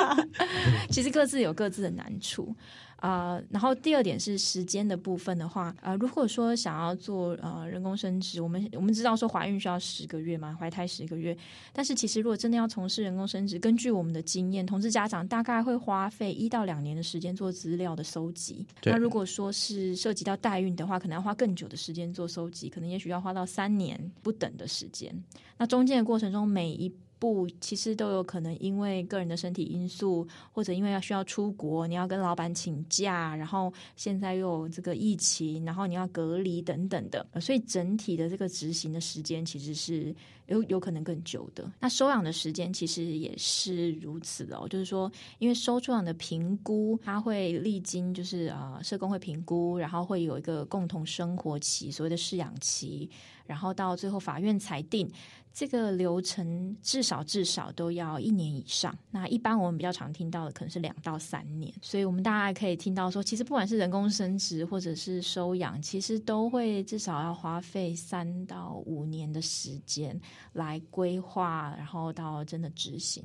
[0.90, 2.54] 其实各自有各自的难处
[3.02, 3.42] 啊。
[3.50, 11.36] 然后第二点是时间的部分的话，呃，如果说想要做呃人工生殖，我们我们知道说怀孕需要十个月嘛，怀胎十个月。
[11.72, 18.64] 但是其实如果真的要从事人工生殖，根据我们的经验，同志家长大概会花费一到两年的时间做资料的搜集。
[18.84, 25.12] 那如果说是涉及到代孕的话，可能要花更久的时间做搜集，可能也许要花到三年不等的时间。
[25.58, 40.12] 那中间的过程中，每一不，其实都有可能因为个人的身体因素，或者因为要需要出国，你要跟老板请假，然后现在又有这个疫情，然后你要隔离等等的，所以整体的这个执行的时间其实是
[40.46, 41.70] 有有可能更久的。
[41.78, 45.08] 那收养的时间其实也是如此的，就是说，
[45.38, 53.08] 因为收出养的评估，它会历经就是呃社工会评估，然后会有一个共同生活期，所谓的试养期，
[53.46, 55.08] 然后到最后法院裁定。
[55.52, 58.96] 这个流程至少至少都要一年以上。
[59.10, 61.72] 那一般我们比较常听到的可能是两到三年。
[61.82, 70.18] 所以，我们大家可以听到说，其实不管是人工生殖或者是收养，其实都会至少要花费三到五年的时间
[70.54, 73.22] 来规划，然后到真的执行。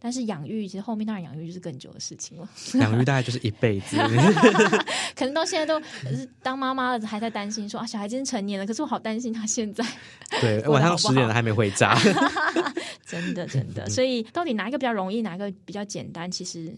[0.00, 2.48] 但是养育其实后面当然养育就是更久的事情了。
[2.74, 3.96] 养育大概就是一辈子，
[5.16, 5.84] 可能到现在都
[6.42, 9.84] 当妈妈了还在担心说啊小孩已经成年了，可是我好担心他现在
[10.40, 11.98] 对 晚上十点了还没回家，
[13.04, 13.88] 真的真的。
[13.90, 16.72] 所以到底哪一个比较容易，哪一个比较简单，其实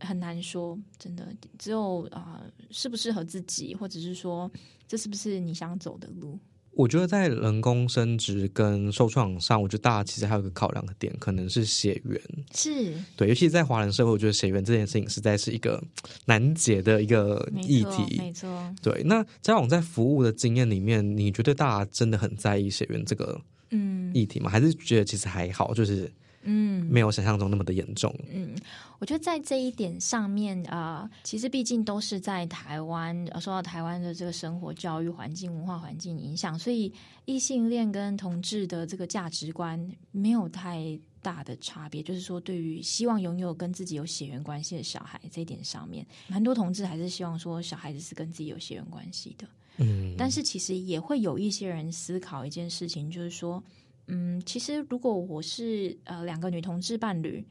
[0.00, 0.76] 很难说。
[0.98, 1.26] 真的
[1.58, 4.50] 只有啊适不适合自己，或者是说
[4.88, 6.38] 这是不是你想走的路。
[6.74, 12.20] 我觉得在人工生殖跟受创上，我觉得大家其实还有一个考量的点，可能是血缘。
[12.54, 15.82] 是对，尤其是在华人社会，我觉得血缘这件事情实在是一个
[16.24, 18.16] 难解的一个议题。
[18.18, 19.02] 没错，对。
[19.04, 24.50] 那交往在服务的经验里面，你觉得大家真的很在意血缘这个嗯议题吗？
[24.50, 26.10] 还是觉得其实还好，就是
[26.44, 28.12] 嗯，没有想象中那么的严重。
[28.32, 28.54] 嗯，
[28.98, 36.92] 我觉得在这一点上面啊，其实毕竟都是在台湾，受到台湾的这个生活、教育环境、文化环境影响，所以
[37.24, 42.02] 异性恋跟同志的这个价值观没有太大的差别。
[42.02, 49.46] 就是说，对于希望拥有跟自己有血缘关系的小孩这一点上面，很多同志还是希望说小孩子是跟自己有血缘关系的。
[49.76, 53.62] 嗯，但是其实也会有一些人思考一件事情，就是说。
[54.12, 57.42] 嗯，其实如果我是呃两个女同志伴侣，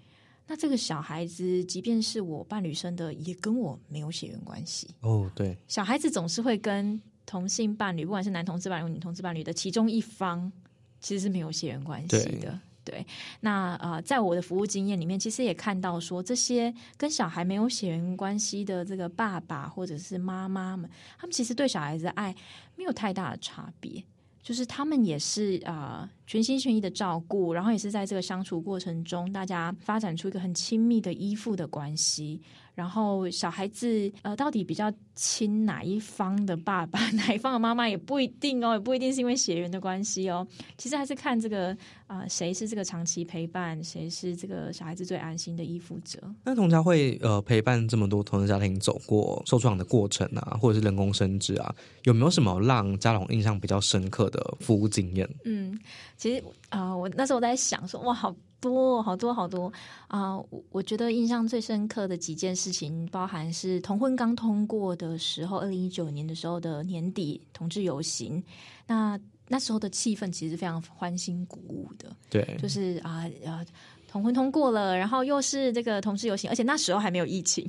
[0.45, 4.87] 那这个小孩子即便是我伴侣生的，也跟我没有血缘关系。
[5.01, 10.51] 哦，对，小孩子总是会跟同性伴侣，不管是男同志伴侣、女同志伴侣的其中一方，
[10.99, 12.59] 其实是没有血缘关系的。
[12.83, 13.05] 对，
[13.41, 22.35] 那呃，在我的服务经验里面，其实也看到说，这些跟小孩没有血缘关系的这个爸爸或者是妈妈们，他们其实对小孩子的爱
[22.75, 24.03] 没有太大的差别。
[24.41, 32.41] 就是他们也是啊，全心全意的照顾，然后也是在这个相处过程中，大家发展出一个很亲密的依附的关系。
[32.73, 40.47] 然后小孩子呃，到底比较亲哪一方的爸爸， 哪一方的妈妈也不一定哦，也不一定是因为血缘的关系哦。
[40.77, 41.75] 其实还是看这个
[42.07, 46.19] 啊，谁是这个长期陪伴，谁是这个小孩子最安心的依附者。
[46.43, 55.29] 那童家会呃陪伴这么多同志家庭走过受创的过程啊，或者是人工生殖啊，有没有什么让家长印象比较深刻的服务经验？
[55.45, 55.77] 嗯，
[56.17, 58.33] 其实啊，我那时候我在想说，哇，好。
[58.61, 59.73] 多好多好多
[60.07, 60.37] 啊！
[60.37, 68.41] 我我觉得印象最深刻的几件事情，包含是同婚刚通过的时候，二零一九年的时候的年底同志游行，
[68.87, 72.15] 那那时候的气氛其实非常欢欣鼓舞的。
[72.29, 73.65] 对，就是啊啊。
[74.11, 77.65] 同婚通过了，然后又是这个同志游行，而且那时候还没有疫情，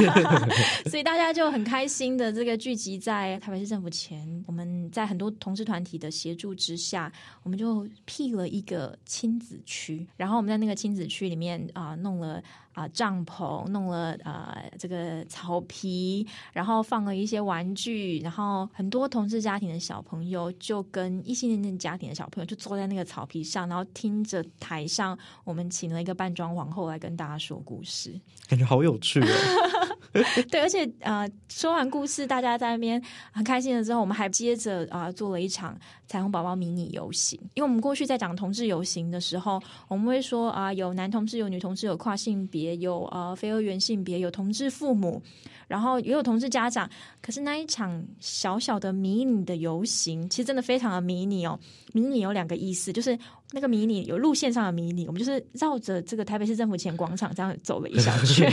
[0.88, 4.26] 所以大家就很开心的这个聚集在台北市政府前。
[4.46, 12.42] 我们在很多同志团体的协助之下，我们就辟了一个亲子区，然后我们在那个亲子区里面啊弄了。
[12.78, 28.14] 啊，帐篷弄了啊，这个草皮，然后放了一些玩具，然后很多同志家庭的小朋友就跟异性恋家庭的小朋友就坐在那个草皮上，然后听着台上我们请了一个扮装皇后来跟大家说故事，
[28.48, 29.26] 感觉好有趣哦。
[30.50, 33.02] 对，而且呃，说完故事，大家在那边
[33.32, 37.38] 很开心了之后，我们还接着啊做了一场彩虹宝宝迷你游行。
[37.54, 45.22] 因为我们过去在讲同志游行的时候，我们会说啊，有男同志，有女同志，有跨性别，有呃非二元性别，有同志父母。
[45.68, 46.90] 然后也有同事家长，
[47.22, 51.56] 可是那一场小小的迷你的游行，其实真的非常的迷你哦。
[51.92, 53.16] 迷你有两个意思，就是
[53.52, 58.50] 那个迷你有路线上的迷你，我们就是绕着这个台北市政府前广场这样走了一小圈。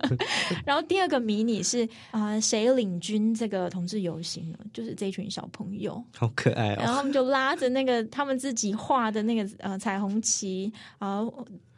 [0.64, 4.58] 然后第二个迷你是啊，谁领军这个同志游行呢？
[4.72, 6.76] 就是这群小朋友，好可爱哦。
[6.78, 11.20] 然后他们就拉着那个他们自己画的那个呃彩虹旗啊，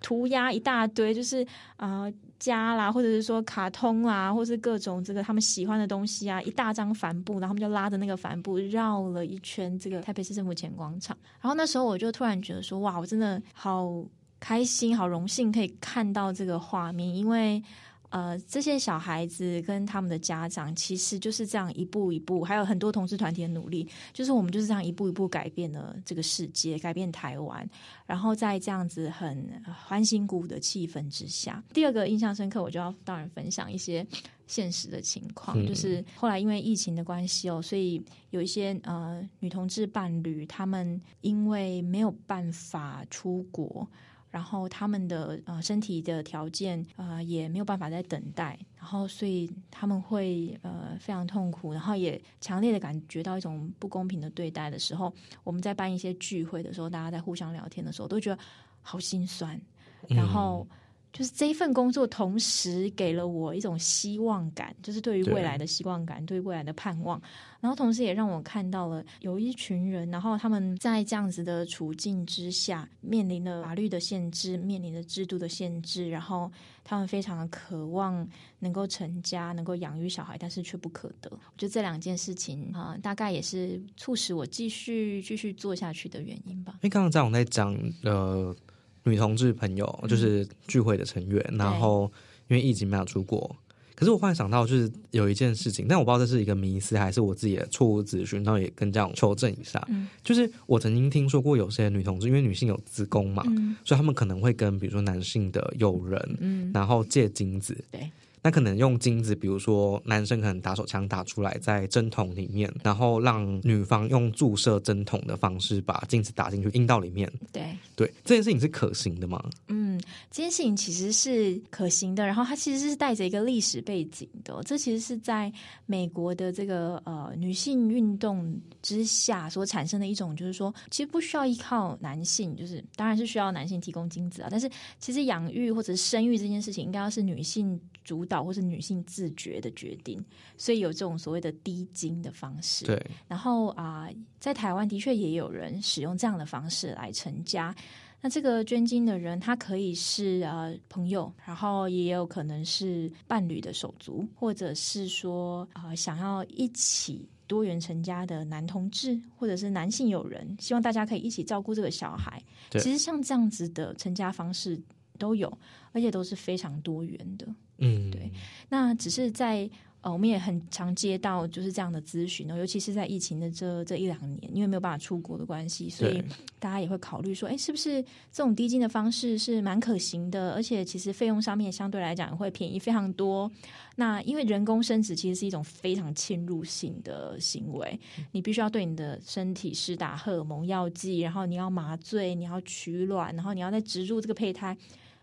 [0.00, 1.44] 涂鸦一大堆，就是
[1.76, 2.08] 啊。
[2.38, 11.16] 家啦，或者是说卡通啦，或是各种这个他们喜欢的东西啊，一大张帆布，然后他们就拉着那个帆布绕了一圈这个台北市政府前广场。
[11.40, 14.04] 然后那时候我就突然觉得说，哇，我真的好
[14.40, 17.62] 开心，好荣幸可以看到这个画面，因为。
[18.10, 27.68] 呃，这些小孩子跟他们的家长，其实就是这样一步一步，还有很多同志团体的努力，就是我们就是这样一步一步改变了这个世界，改变台湾。
[28.06, 34.06] 然后在这样子很欢欣鼓舞的气氛之下，第二个印象深刻，我就要当然分享一些
[34.46, 43.86] 现实的情况，就是后来因为疫情的关系哦，所以有一些呃女同志伴侣，他们因为没有办法出国。
[44.30, 55.12] 然后他们的呃身体的条件呃也没有办法再等待，然后所以他们会呃非常痛苦，然后也强烈的感觉到一种不公平的对待的时候，
[55.44, 58.38] 我们在办一些聚会的时候，大家在互相聊天的时候，都觉得
[58.82, 59.60] 好心酸，
[60.08, 60.66] 然后。
[61.10, 67.20] 就是这一份工作，同时给了我一种希望感，就是对于未来的希望感，对未来的盼望。
[67.60, 76.52] 然后同时也让我看到了有一群人，然后他们在这样子的处境之下，面临了法律的限制，面临着制度的限制，然后
[76.84, 78.28] 他们非常的渴望
[78.60, 81.28] 能够成家，能够养育小孩，但是却不可得。
[81.32, 86.74] 我觉得这两件事情啊，大概也是促使我继续继续做下去的原因吧。
[86.74, 88.54] 因为刚刚在我在讲呃。
[89.04, 92.10] 女同志朋友就是聚会的成员，然后
[92.48, 93.56] 因为疫情没有出国，
[93.94, 99.86] 可是我忽然想到，就是有一件事情，但我不知道这是一个迷思还是我自己的错误资讯，然后也跟这样求证一下。
[100.22, 103.42] 就是我曾经听说过有些女同志，因为女性有子宫嘛，
[103.84, 107.76] 所以他们可能会跟比如说男性的友人，然后借精子。
[107.90, 108.10] 对。
[108.42, 117.30] 那可能用精子，比如说男生可能打手枪打出来在针筒里面，然后让女方用注射针筒的方式把精子打进去阴道里面。
[117.52, 119.42] 对对，这件事情是可行的吗？
[119.68, 124.62] 嗯，这件事情其实是可行的，然后它其实是带着一个历史背景的。
[124.64, 125.52] 这其实是在
[125.86, 140.24] 美国的这个呃女性运动之下所产生的一种，就是说其实不需要依靠男性，就是当然是需要男性提供精子啊，但是其实养育或者生育这件事情应该要是女性主导或是女性自觉的决定，
[140.56, 142.86] 所以有这种所谓的低精的方式。
[142.86, 144.08] 对，然后啊、
[144.40, 147.74] 在台湾的确也有人使用这样的方式来成家。
[148.22, 162.42] 那这个捐精的人，他可以是呃朋友，然后也有可能是伴侣的手足，或者是说呃想要一起多元成家的男同志，或者是男性友人，希望大家可以一起照顾这个小孩。
[162.70, 164.80] 对其实像这样子的成家方式
[165.18, 165.58] 都有，
[165.92, 167.46] 而且都是非常多元的。
[167.78, 168.30] 嗯，对
[168.68, 169.68] 那只是在
[170.00, 176.22] 呃，我们也很常接到就是这样的咨询哦，尤其是在疫情的这这一两年，因为没有办法出国的关系，所以
[176.60, 180.52] 大家也会考虑说，哎，是不是这种低金的方式是蛮可行的？
[180.52, 183.50] 而且其实费用上面相对来讲会便宜非常多。
[183.96, 187.98] 那因为人工生殖其实是一种非常侵入性的行为，
[188.30, 194.76] 你必须要对你的身体施打荷尔蒙药剂，然后你要麻醉，你要取卵，然后你要再植入这个胚胎。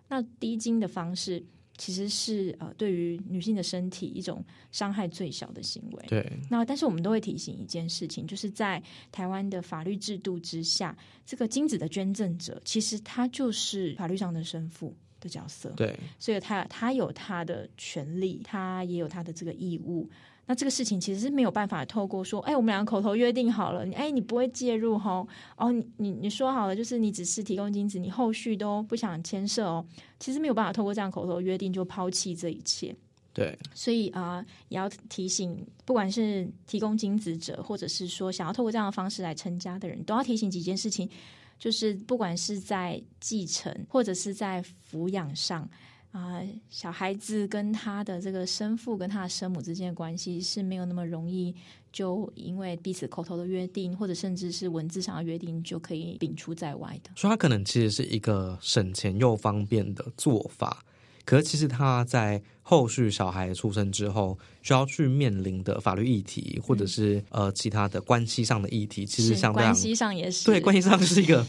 [0.08, 1.43] 那低精的方式
[1.78, 6.06] 其实是呃对于女性的身体一种伤害最小的行为。
[6.08, 8.82] 对那但是我们都会提醒一件事情，就是在
[9.12, 10.95] 台湾的法律制度之下，
[11.26, 15.70] 这个精子的捐赠者其实他就是法律上的生父的角色。
[15.76, 20.10] 对所以他他有他的权利，他也有他的这个义务。
[20.48, 25.28] 那这个事情其实是没有办法透过说，哎，我们两个口头约定好了，你哎，你不会介入哦，
[25.58, 29.86] 哦，你你你说好了，就是你只是提供精子，你后续都不想牵涉哦，
[30.20, 32.96] 其实没有办法透过这样口头约定就抛弃这一切。
[33.34, 41.10] 对所以啊、呃也要提醒，不管是提供精子者，或者是说想要透过这样的方式来成家的人，都要提醒几件事情，
[41.58, 45.68] 就是不管是在继承或者是在抚养上。
[46.16, 51.53] 啊、小孩子跟他的这个生父跟他的生母之间的关系是没有那么容易，
[51.91, 57.11] 就因为彼此口头的约定，或者甚至是文字上的约定，就可以摒除在外的。
[57.18, 60.85] 所以他可能其实是一个省钱又方便的做法，
[61.26, 71.46] 可是其实他在后续小孩出生之后需要去面临的法律议题，或者是、呃其他的关系上的议题，其实是相关系上也是对关系上是一个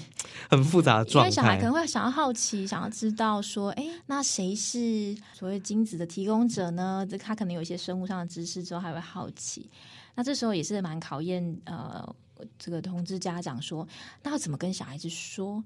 [0.51, 1.64] 很复杂的状因为小孩可。
[1.64, 7.07] 能会想要好奇，想要知道说，哎，那谁是所谓精子的提供者呢？
[7.09, 9.70] 这他可能有一些生物上的知识之后，还会好奇。
[10.14, 12.14] 那这时候也是蛮考验呃
[12.59, 13.87] 这个同志家长说，
[14.22, 15.62] 那要怎么跟小孩子说？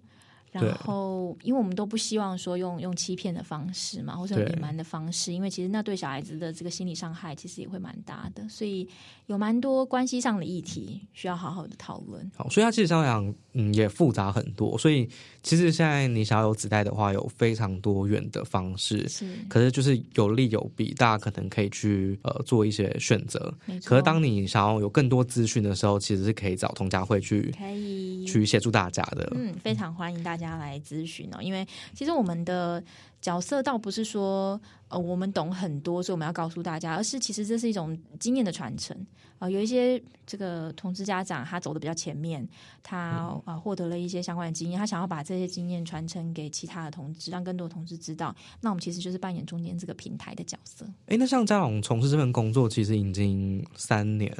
[0.59, 8.89] 对然后，因为我们都不希望说用用欺骗的方式嘛，或者隐瞒的方式，因为其实那对小孩子的这个心理伤害其实也会蛮大的，所以
[9.27, 12.31] 有蛮多关系上的议题需要好好的讨论。
[12.37, 14.77] 好，所以它其实相对来讲，嗯，也复杂很多。
[14.77, 15.09] 所以
[15.43, 19.09] 其实现在你想要有子代的话，有非常多元的方式。
[19.09, 23.55] 是，可是就是有利有弊，大家可能可以去呃做一些选择。
[23.85, 29.33] 可是当你想要有更多资讯的时候，其实是可以找同家会去可以去协助大家的。
[29.37, 32.83] 嗯，非常欢迎大家来咨询哦，因为其实我们的
[33.21, 38.97] 角色倒不是说呃我们懂很多，所以我们要告诉大家，而是其实这是一种经验的传承
[39.39, 42.47] 啊、有一些这个同志家长他走的比较前面，
[42.83, 48.37] 他啊、呃获得了一些相关的经验，他想要把这些经验传承给其他的同志，让更多的同志知道。
[48.61, 54.31] 那我们其实就是扮演中间这个平台的角色，哎，那像家长从事这份工作，其实已经三年，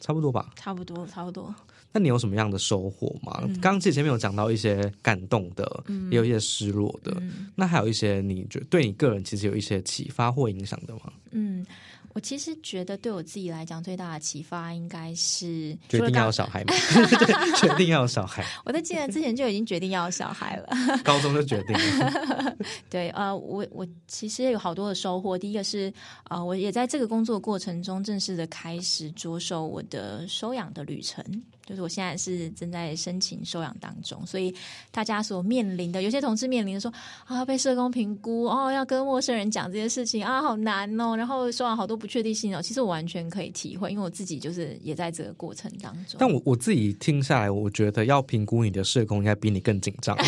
[0.00, 0.50] 差不多吧？
[0.56, 1.54] 差不多，差不多。
[1.92, 3.40] 那你有什么样的收获吗？
[3.44, 7.16] 嗯刚刚其实前面有讲到一些感动的，也有一些失落的。
[7.20, 11.12] 嗯那还有一些你觉得对你个人其实有一些启发或影响的吗？
[11.30, 11.66] 嗯，
[12.14, 16.74] 我其实觉得对我自己来讲，最大的启发应该是决定要小孩吗？
[16.94, 20.68] 对， 决定要小孩， 我在进来之前就已经决定要小孩了。
[21.04, 22.56] 高中就决定了。
[22.88, 25.36] 对，呃，我我其实也有好多的收获。
[25.38, 25.92] 第一个是，
[26.30, 31.24] 呃，我也在这个工作过程中正式的开始着手我的收养的旅程。
[31.68, 34.54] 就是我现在是正在申请收养当中，所以
[34.90, 36.90] 大家所面临的，有些同事面临的说
[37.26, 42.62] 啊，被社工评估哦，要跟陌生人讲这些事情啊，好难哦，然后收养好多不确定性哦。
[42.62, 46.16] 其实我完全可以体会，因为我自己就是也在这个过程当中。
[46.18, 50.16] 但我我自己听下来，我觉得要评估你的社工应该比你更紧张。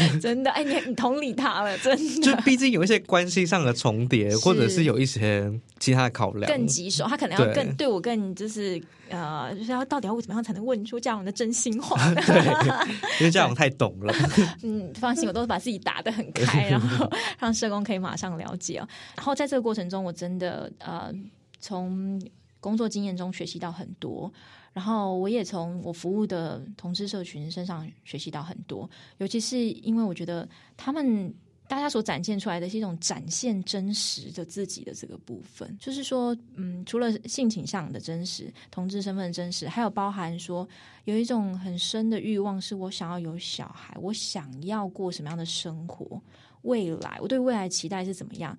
[0.20, 2.22] 真的，哎，你你同理他了，真的。
[2.22, 7.04] 就毕竟有一些关系上的重叠，或者是有一些其他的考量，更棘手。
[7.06, 11.96] 他可能要更对我更就是呃，就是要到底要怎么样才能问出家长的真心话？
[12.14, 12.88] 对，
[13.20, 14.14] 因为家长太懂了。
[14.62, 18.88] 嗯，放心，我都是把自己打得很开，然后让社工可以马上了解哦。
[19.16, 21.12] 然后在这个过程中，我真的呃，
[21.60, 22.20] 从
[22.60, 24.32] 工作经验中学习到很多。
[24.72, 30.48] 然后我也从我服务的同志社群身上学习到很多，尤其是因为我觉得
[30.78, 31.32] 他们
[31.68, 40.66] 大家所展现出来的是一种展现真实的自己的这个部分，就是说，嗯，除了性倾向的真实、同志身份真实，还有包含说
[41.04, 46.20] 有一种很深的欲望，是我想要有小孩，我想要过什么样的生活，
[46.62, 48.56] 未来我对未来期待是怎么样，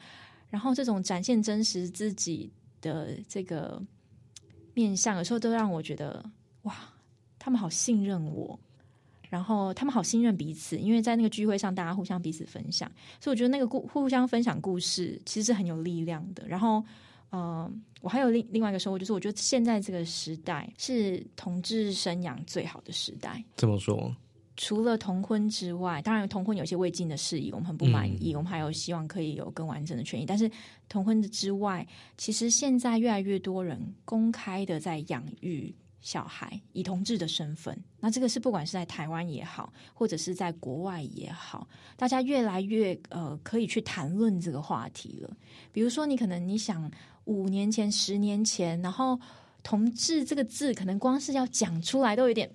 [0.50, 2.52] 然后这种展现真实自己
[2.82, 3.82] 的这个。
[4.74, 6.24] 面相有时候都让我觉得
[6.64, 6.76] 哇，
[7.40, 8.60] 他们好信任我，
[9.30, 16.48] 然后他们好信任彼此，因为在那个聚会上，大家互相彼此分享，所以我觉得那个故互相分享故事其实是很有力量的。
[16.48, 16.84] 然后，
[17.30, 17.72] 呃，
[18.02, 23.44] 我还有另另外一个收获，就是我觉得现在这个时代是同志生养最好的时代。
[23.56, 24.16] 怎么说？
[24.56, 28.36] 除了同婚之外，当然同婚有些未尽的事宜，我们很不满意。
[28.36, 30.26] 我们还有希望可以有更完整的权益。
[30.26, 30.50] 但是
[30.88, 31.88] 同婚的之外，
[32.18, 37.76] 其实现在越来越多人公开的在养育小孩，以同志的身份。
[38.00, 45.36] 那这个是不管是在台湾也好，或者是在国外也好，大家越来越呃可以去谈论这个话题了。
[45.72, 46.92] 比如说，你可能你想
[47.26, 49.20] 五年前、十年前，然后
[49.64, 52.48] 同志这个字，可能光是要讲出来都有点。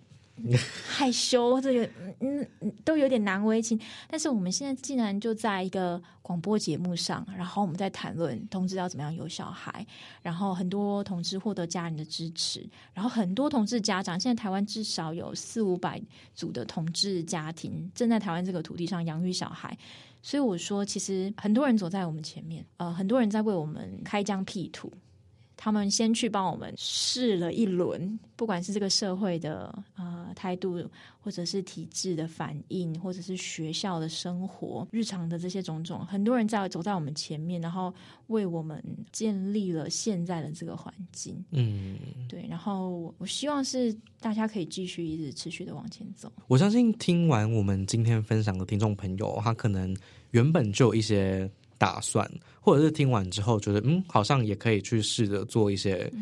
[0.86, 3.78] 害羞，这个嗯嗯都有点难为情。
[4.08, 9.86] 但是我们现在竟然就在一个广播节目上，然后我们在谈论同志要怎么样有小孩，
[10.22, 16.00] 然后很多同志获得家人的支持，然后很多同志家长现在台湾至少有四五百
[16.34, 19.76] 组的同志家庭正在台湾这个土地上养育小孩。
[20.20, 24.92] 所以我说，其实很多人走在我们前面，呃，很多人在为我们开疆辟土。
[25.60, 30.88] 他们先去帮我们试了一轮，不管是这个社会的呃态度，
[31.20, 37.92] 或者是体制的反应，或者是学校的生活、日常的这些种种，很多人在走在我们前面，然后
[38.28, 38.80] 为我们
[39.10, 41.44] 建立了现在的这个环境。
[41.50, 41.98] 嗯，
[42.28, 42.46] 对。
[42.48, 46.32] 然后我希望是大家可以继续一直持续的往前走。
[46.46, 49.96] 我相信听完我们今天分享的听众朋友，他可能
[50.30, 51.50] 原本就有一些。
[51.78, 52.28] 打算，
[52.60, 56.12] 或者是听完之后觉得，嗯，好像也可以去试着做一些，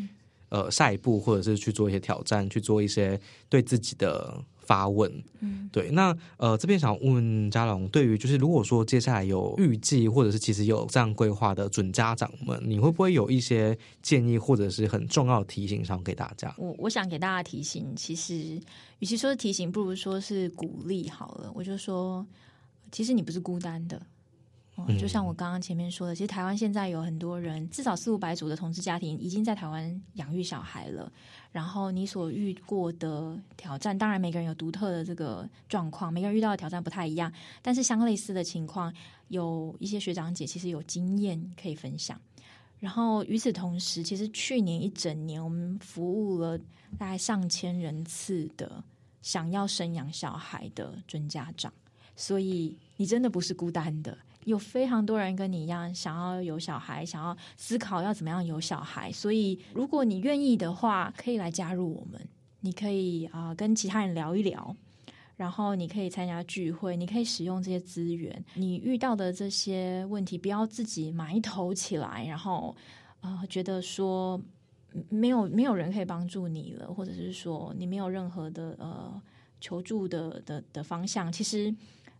[0.49, 5.11] 呃，下一步，或者是去做一些挑战，去做一些对自己的发问。
[5.39, 5.89] 嗯，对。
[5.89, 16.53] 那呃，这边想问嘉龙，对于就是如果说接下来有预计，或者是其实有这样规划的准家长们，你会不会有一些建议，或者是很重要的提醒，想给大家？
[16.57, 18.33] 我我想给大家提醒，其实
[18.99, 21.51] 与其说是提醒，不如说是鼓励好了。
[21.55, 22.25] 我就说，
[22.91, 24.01] 其实你不是孤单的。
[24.99, 31.11] 就像我刚刚前面说的，其实台湾现在有很多人，至少四五百组的同志家庭已经在台湾养育小孩了。
[31.51, 37.33] 然后你所遇过的挑战，当然每个人有独特的这个状况，每个人遇到的挑战不太一样。
[37.63, 38.93] 但是相类似的情况，
[39.29, 42.19] 有一些学长姐其实有经验可以分享。
[42.79, 46.55] 然后与此同时，其实去年一整年，我们服务了
[46.99, 48.83] 大概上千人次的
[49.23, 51.73] 想要生养小孩的准家长，
[52.15, 54.15] 所以你真的不是孤单的。
[54.47, 59.11] 有非常多人跟你一样想要有小孩，想要思考要怎么样有小孩。
[59.11, 62.25] 所以，如果你愿意的话，可以来加入我们。
[62.61, 64.73] 你可以啊跟其他人聊一聊，
[65.35, 68.41] 然后你可以参加聚会，你可以使用这些资源。
[68.53, 72.73] 你遇到的这些问题，不要自己埋头起来，然后
[73.19, 74.41] 呃觉得说
[75.09, 79.21] 没有没有人可以帮助你了，或者是说你没有任何的呃
[79.59, 81.29] 求助的的的方向。
[81.29, 81.75] 其实。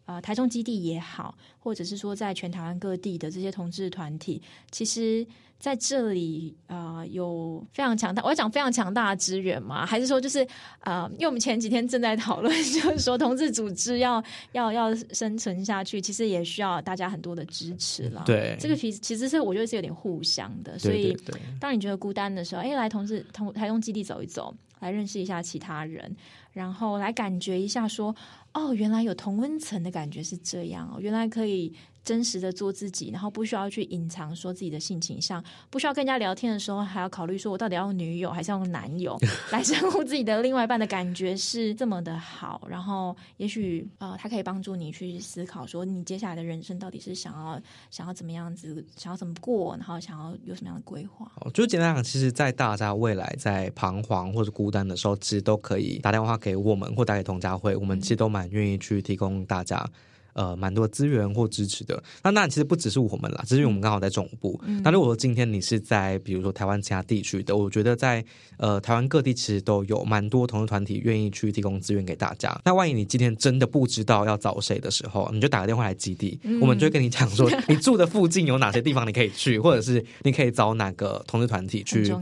[0.08, 4.42] 呃，台中基地也好，或者是说在全台湾各地的这些同志团体，
[4.72, 5.28] 其实
[5.60, 9.86] 在这里啊有非常强大，我要讲非常强大的资源吗？
[9.86, 10.48] 还是说就是
[10.80, 18.24] 呃，因为我们前几天正在讨论，就是说同志组织要要要生存下去，其实也需要大家很多的支持了。
[18.26, 21.14] 对，这个其实其实是我觉得是有点互相的，所以
[21.60, 26.16] 当你觉得孤单的时候，哎，来同志同台中基地走一走，来认识一下其他人。
[26.54, 28.16] 然后来感觉一下，说
[28.58, 31.72] 哦，原来有同温层的感觉是这样哦，原来可以。
[32.04, 39.20] 真实的做自己，然后不需要去隐藏说自己的性倾向，不需要跟人家聊天的时候还要考虑说我到底要用女友还是要用男友
[39.52, 42.66] 来称呼自己的另外一半的感觉是这么的好。
[42.70, 51.30] 然后也许呃，他可以帮助你去思考说你接下来的人生到底是想要想要怎么样子，想要怎么过，然后想要有什么样的规划。
[51.54, 59.90] 就简单讲，其实，在大家未来在彷徨或者孤单的时候，其实都可以打电话给我们或打给童家慧，我们其实都蛮愿意去提供大家。
[60.38, 62.02] 呃蛮多资源或支持的。
[62.24, 64.58] 那那其实不只是我们啦，只是因为我们刚好在总部。
[64.84, 68.24] 那如果说今天你是在比如说台湾其他地区的，我觉得在
[68.58, 72.58] 呃台湾各地其实都有蛮多同志团体愿意去提供资源给大家。
[72.64, 82.14] 那万一你今天真的不知道要找谁的时候，你就打个电话来基地，我们就会跟你讲说， 你住的附近有哪些地方你可以去，或者是你可以找哪个同志团体去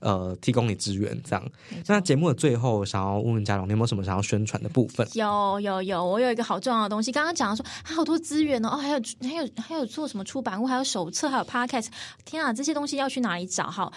[0.00, 1.50] 呃提供你资源这样。
[1.86, 5.06] 那节目的最后，想要问问嘉龙，你有没有什么想要宣传的部分？
[5.14, 11.88] 有有有，我有一个好重要的东西，刚刚讲说好多资源哦，哦，还有还有还有做什么出版物，还有手册，还有 podcast，
[12.24, 13.70] 天啊，这些东西要去哪里找？
[13.70, 13.92] 好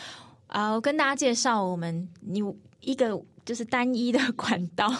[0.47, 2.41] 啊，我跟大家介绍，我们你
[2.82, 4.93] 一个就是单一的管道，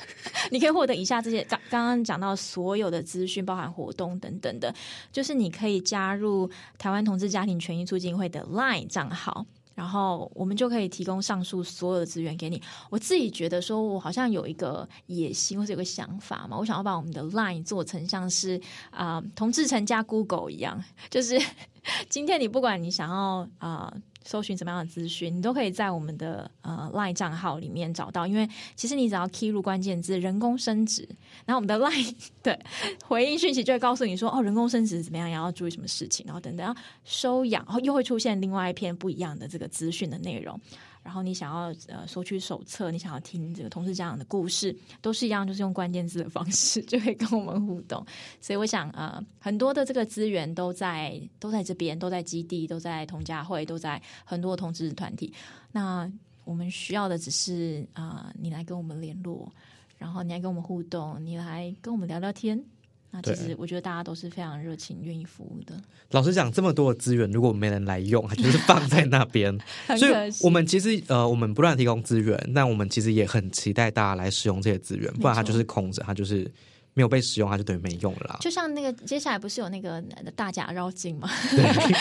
[0.50, 4.74] 你可以获得以下这些刚刚刚讲到所有的资讯，包含活动等等的，
[5.10, 9.44] 就是你可以加入台湾同志家庭权益促进会的 LINE 账号。
[9.80, 12.60] 然后我们就可以提供上述所有的资源给你。
[12.90, 18.60] 我自己觉得说，我好像有一个野心或者有个想法嘛，我想要把我们的 Line 做成像是
[18.90, 21.40] 啊同志成加 Google 一样，就是
[22.10, 23.90] 今天你不管你想要啊。
[24.24, 28.26] 搜寻什么样的资讯，你都可以在我们的呃 LINE 账号里面找到。
[28.26, 31.08] 因为其实你只要 key 入关键字“人工生殖”，
[31.46, 32.58] 然后我们的 LINE 对
[33.04, 35.30] 回应讯息就会告诉你说：“哦，人工生殖怎么样？
[35.30, 36.24] 然后注意什么事情？
[36.26, 40.58] 然后等等，收养，然后又会出现另外一篇不一样的这个资讯的内容。”
[41.02, 48.04] 然后你想要呃索取手册，你想要听这个同事家长的故事，都是一样，就是用关键字的方式就可以跟我们互动。
[48.40, 55.32] 所以我想呃很多的这个资源都在都在这边，都在基地，都在同家会，都在很多同志团体。
[55.72, 56.10] 那
[56.44, 59.50] 我们需要的只是啊你来跟我们联络，
[59.96, 62.62] 然后你来跟我们互动，你来跟我们聊聊天。
[63.10, 65.74] 那其实我觉得大家都是非常热情、愿意服务的。
[66.10, 69.58] 老实讲，这么多的资源，如果没人来用，它就是放在那边。
[69.98, 76.50] 所以，我们其实呃，我们不断提供资源，但我们其实也很期待大家来使用这些资源，不然它就是空着，它就是。
[76.94, 78.38] 没有被使用，它就等于没用了。
[78.40, 80.02] 就像那个接下来不是有那个
[80.34, 81.28] 大假绕境吗？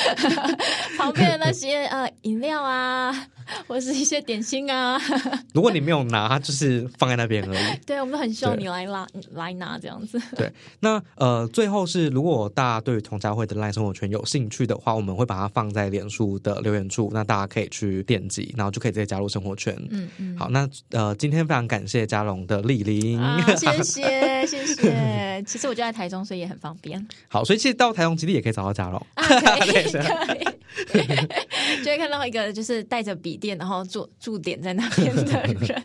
[0.97, 3.13] 旁边的那些呃饮料啊，
[3.67, 4.99] 或是一些点心啊，
[5.53, 7.79] 如果你没有拿，它就是放在那边而已。
[7.85, 10.21] 对，我们很希望你来拉来拿这样子。
[10.35, 19.75] 对，那呃，最后是如果大家对于同家会的赖生活圈有兴趣的话，我们会把它放在脸书的留言处，那大家可以去点击，然后就可以直接加入生活圈。
[19.89, 20.37] 嗯嗯。
[20.37, 23.19] 好，那呃，今天非常感谢嘉龙的莅临，
[23.57, 25.43] 谢谢谢谢。
[25.47, 27.07] 其实我就在台中，所以也很方便。
[27.27, 29.33] 好，所以其实到台中基地也可以找到嘉龙，可
[29.65, 29.83] 以，
[30.91, 31.05] 可以
[31.83, 35.83] 就会看到一个就是带着笔电，然后驻驻点在那边的人。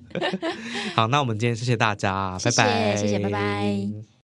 [0.94, 4.04] 好，那我们今天谢谢大家，拜拜，谢谢，拜拜。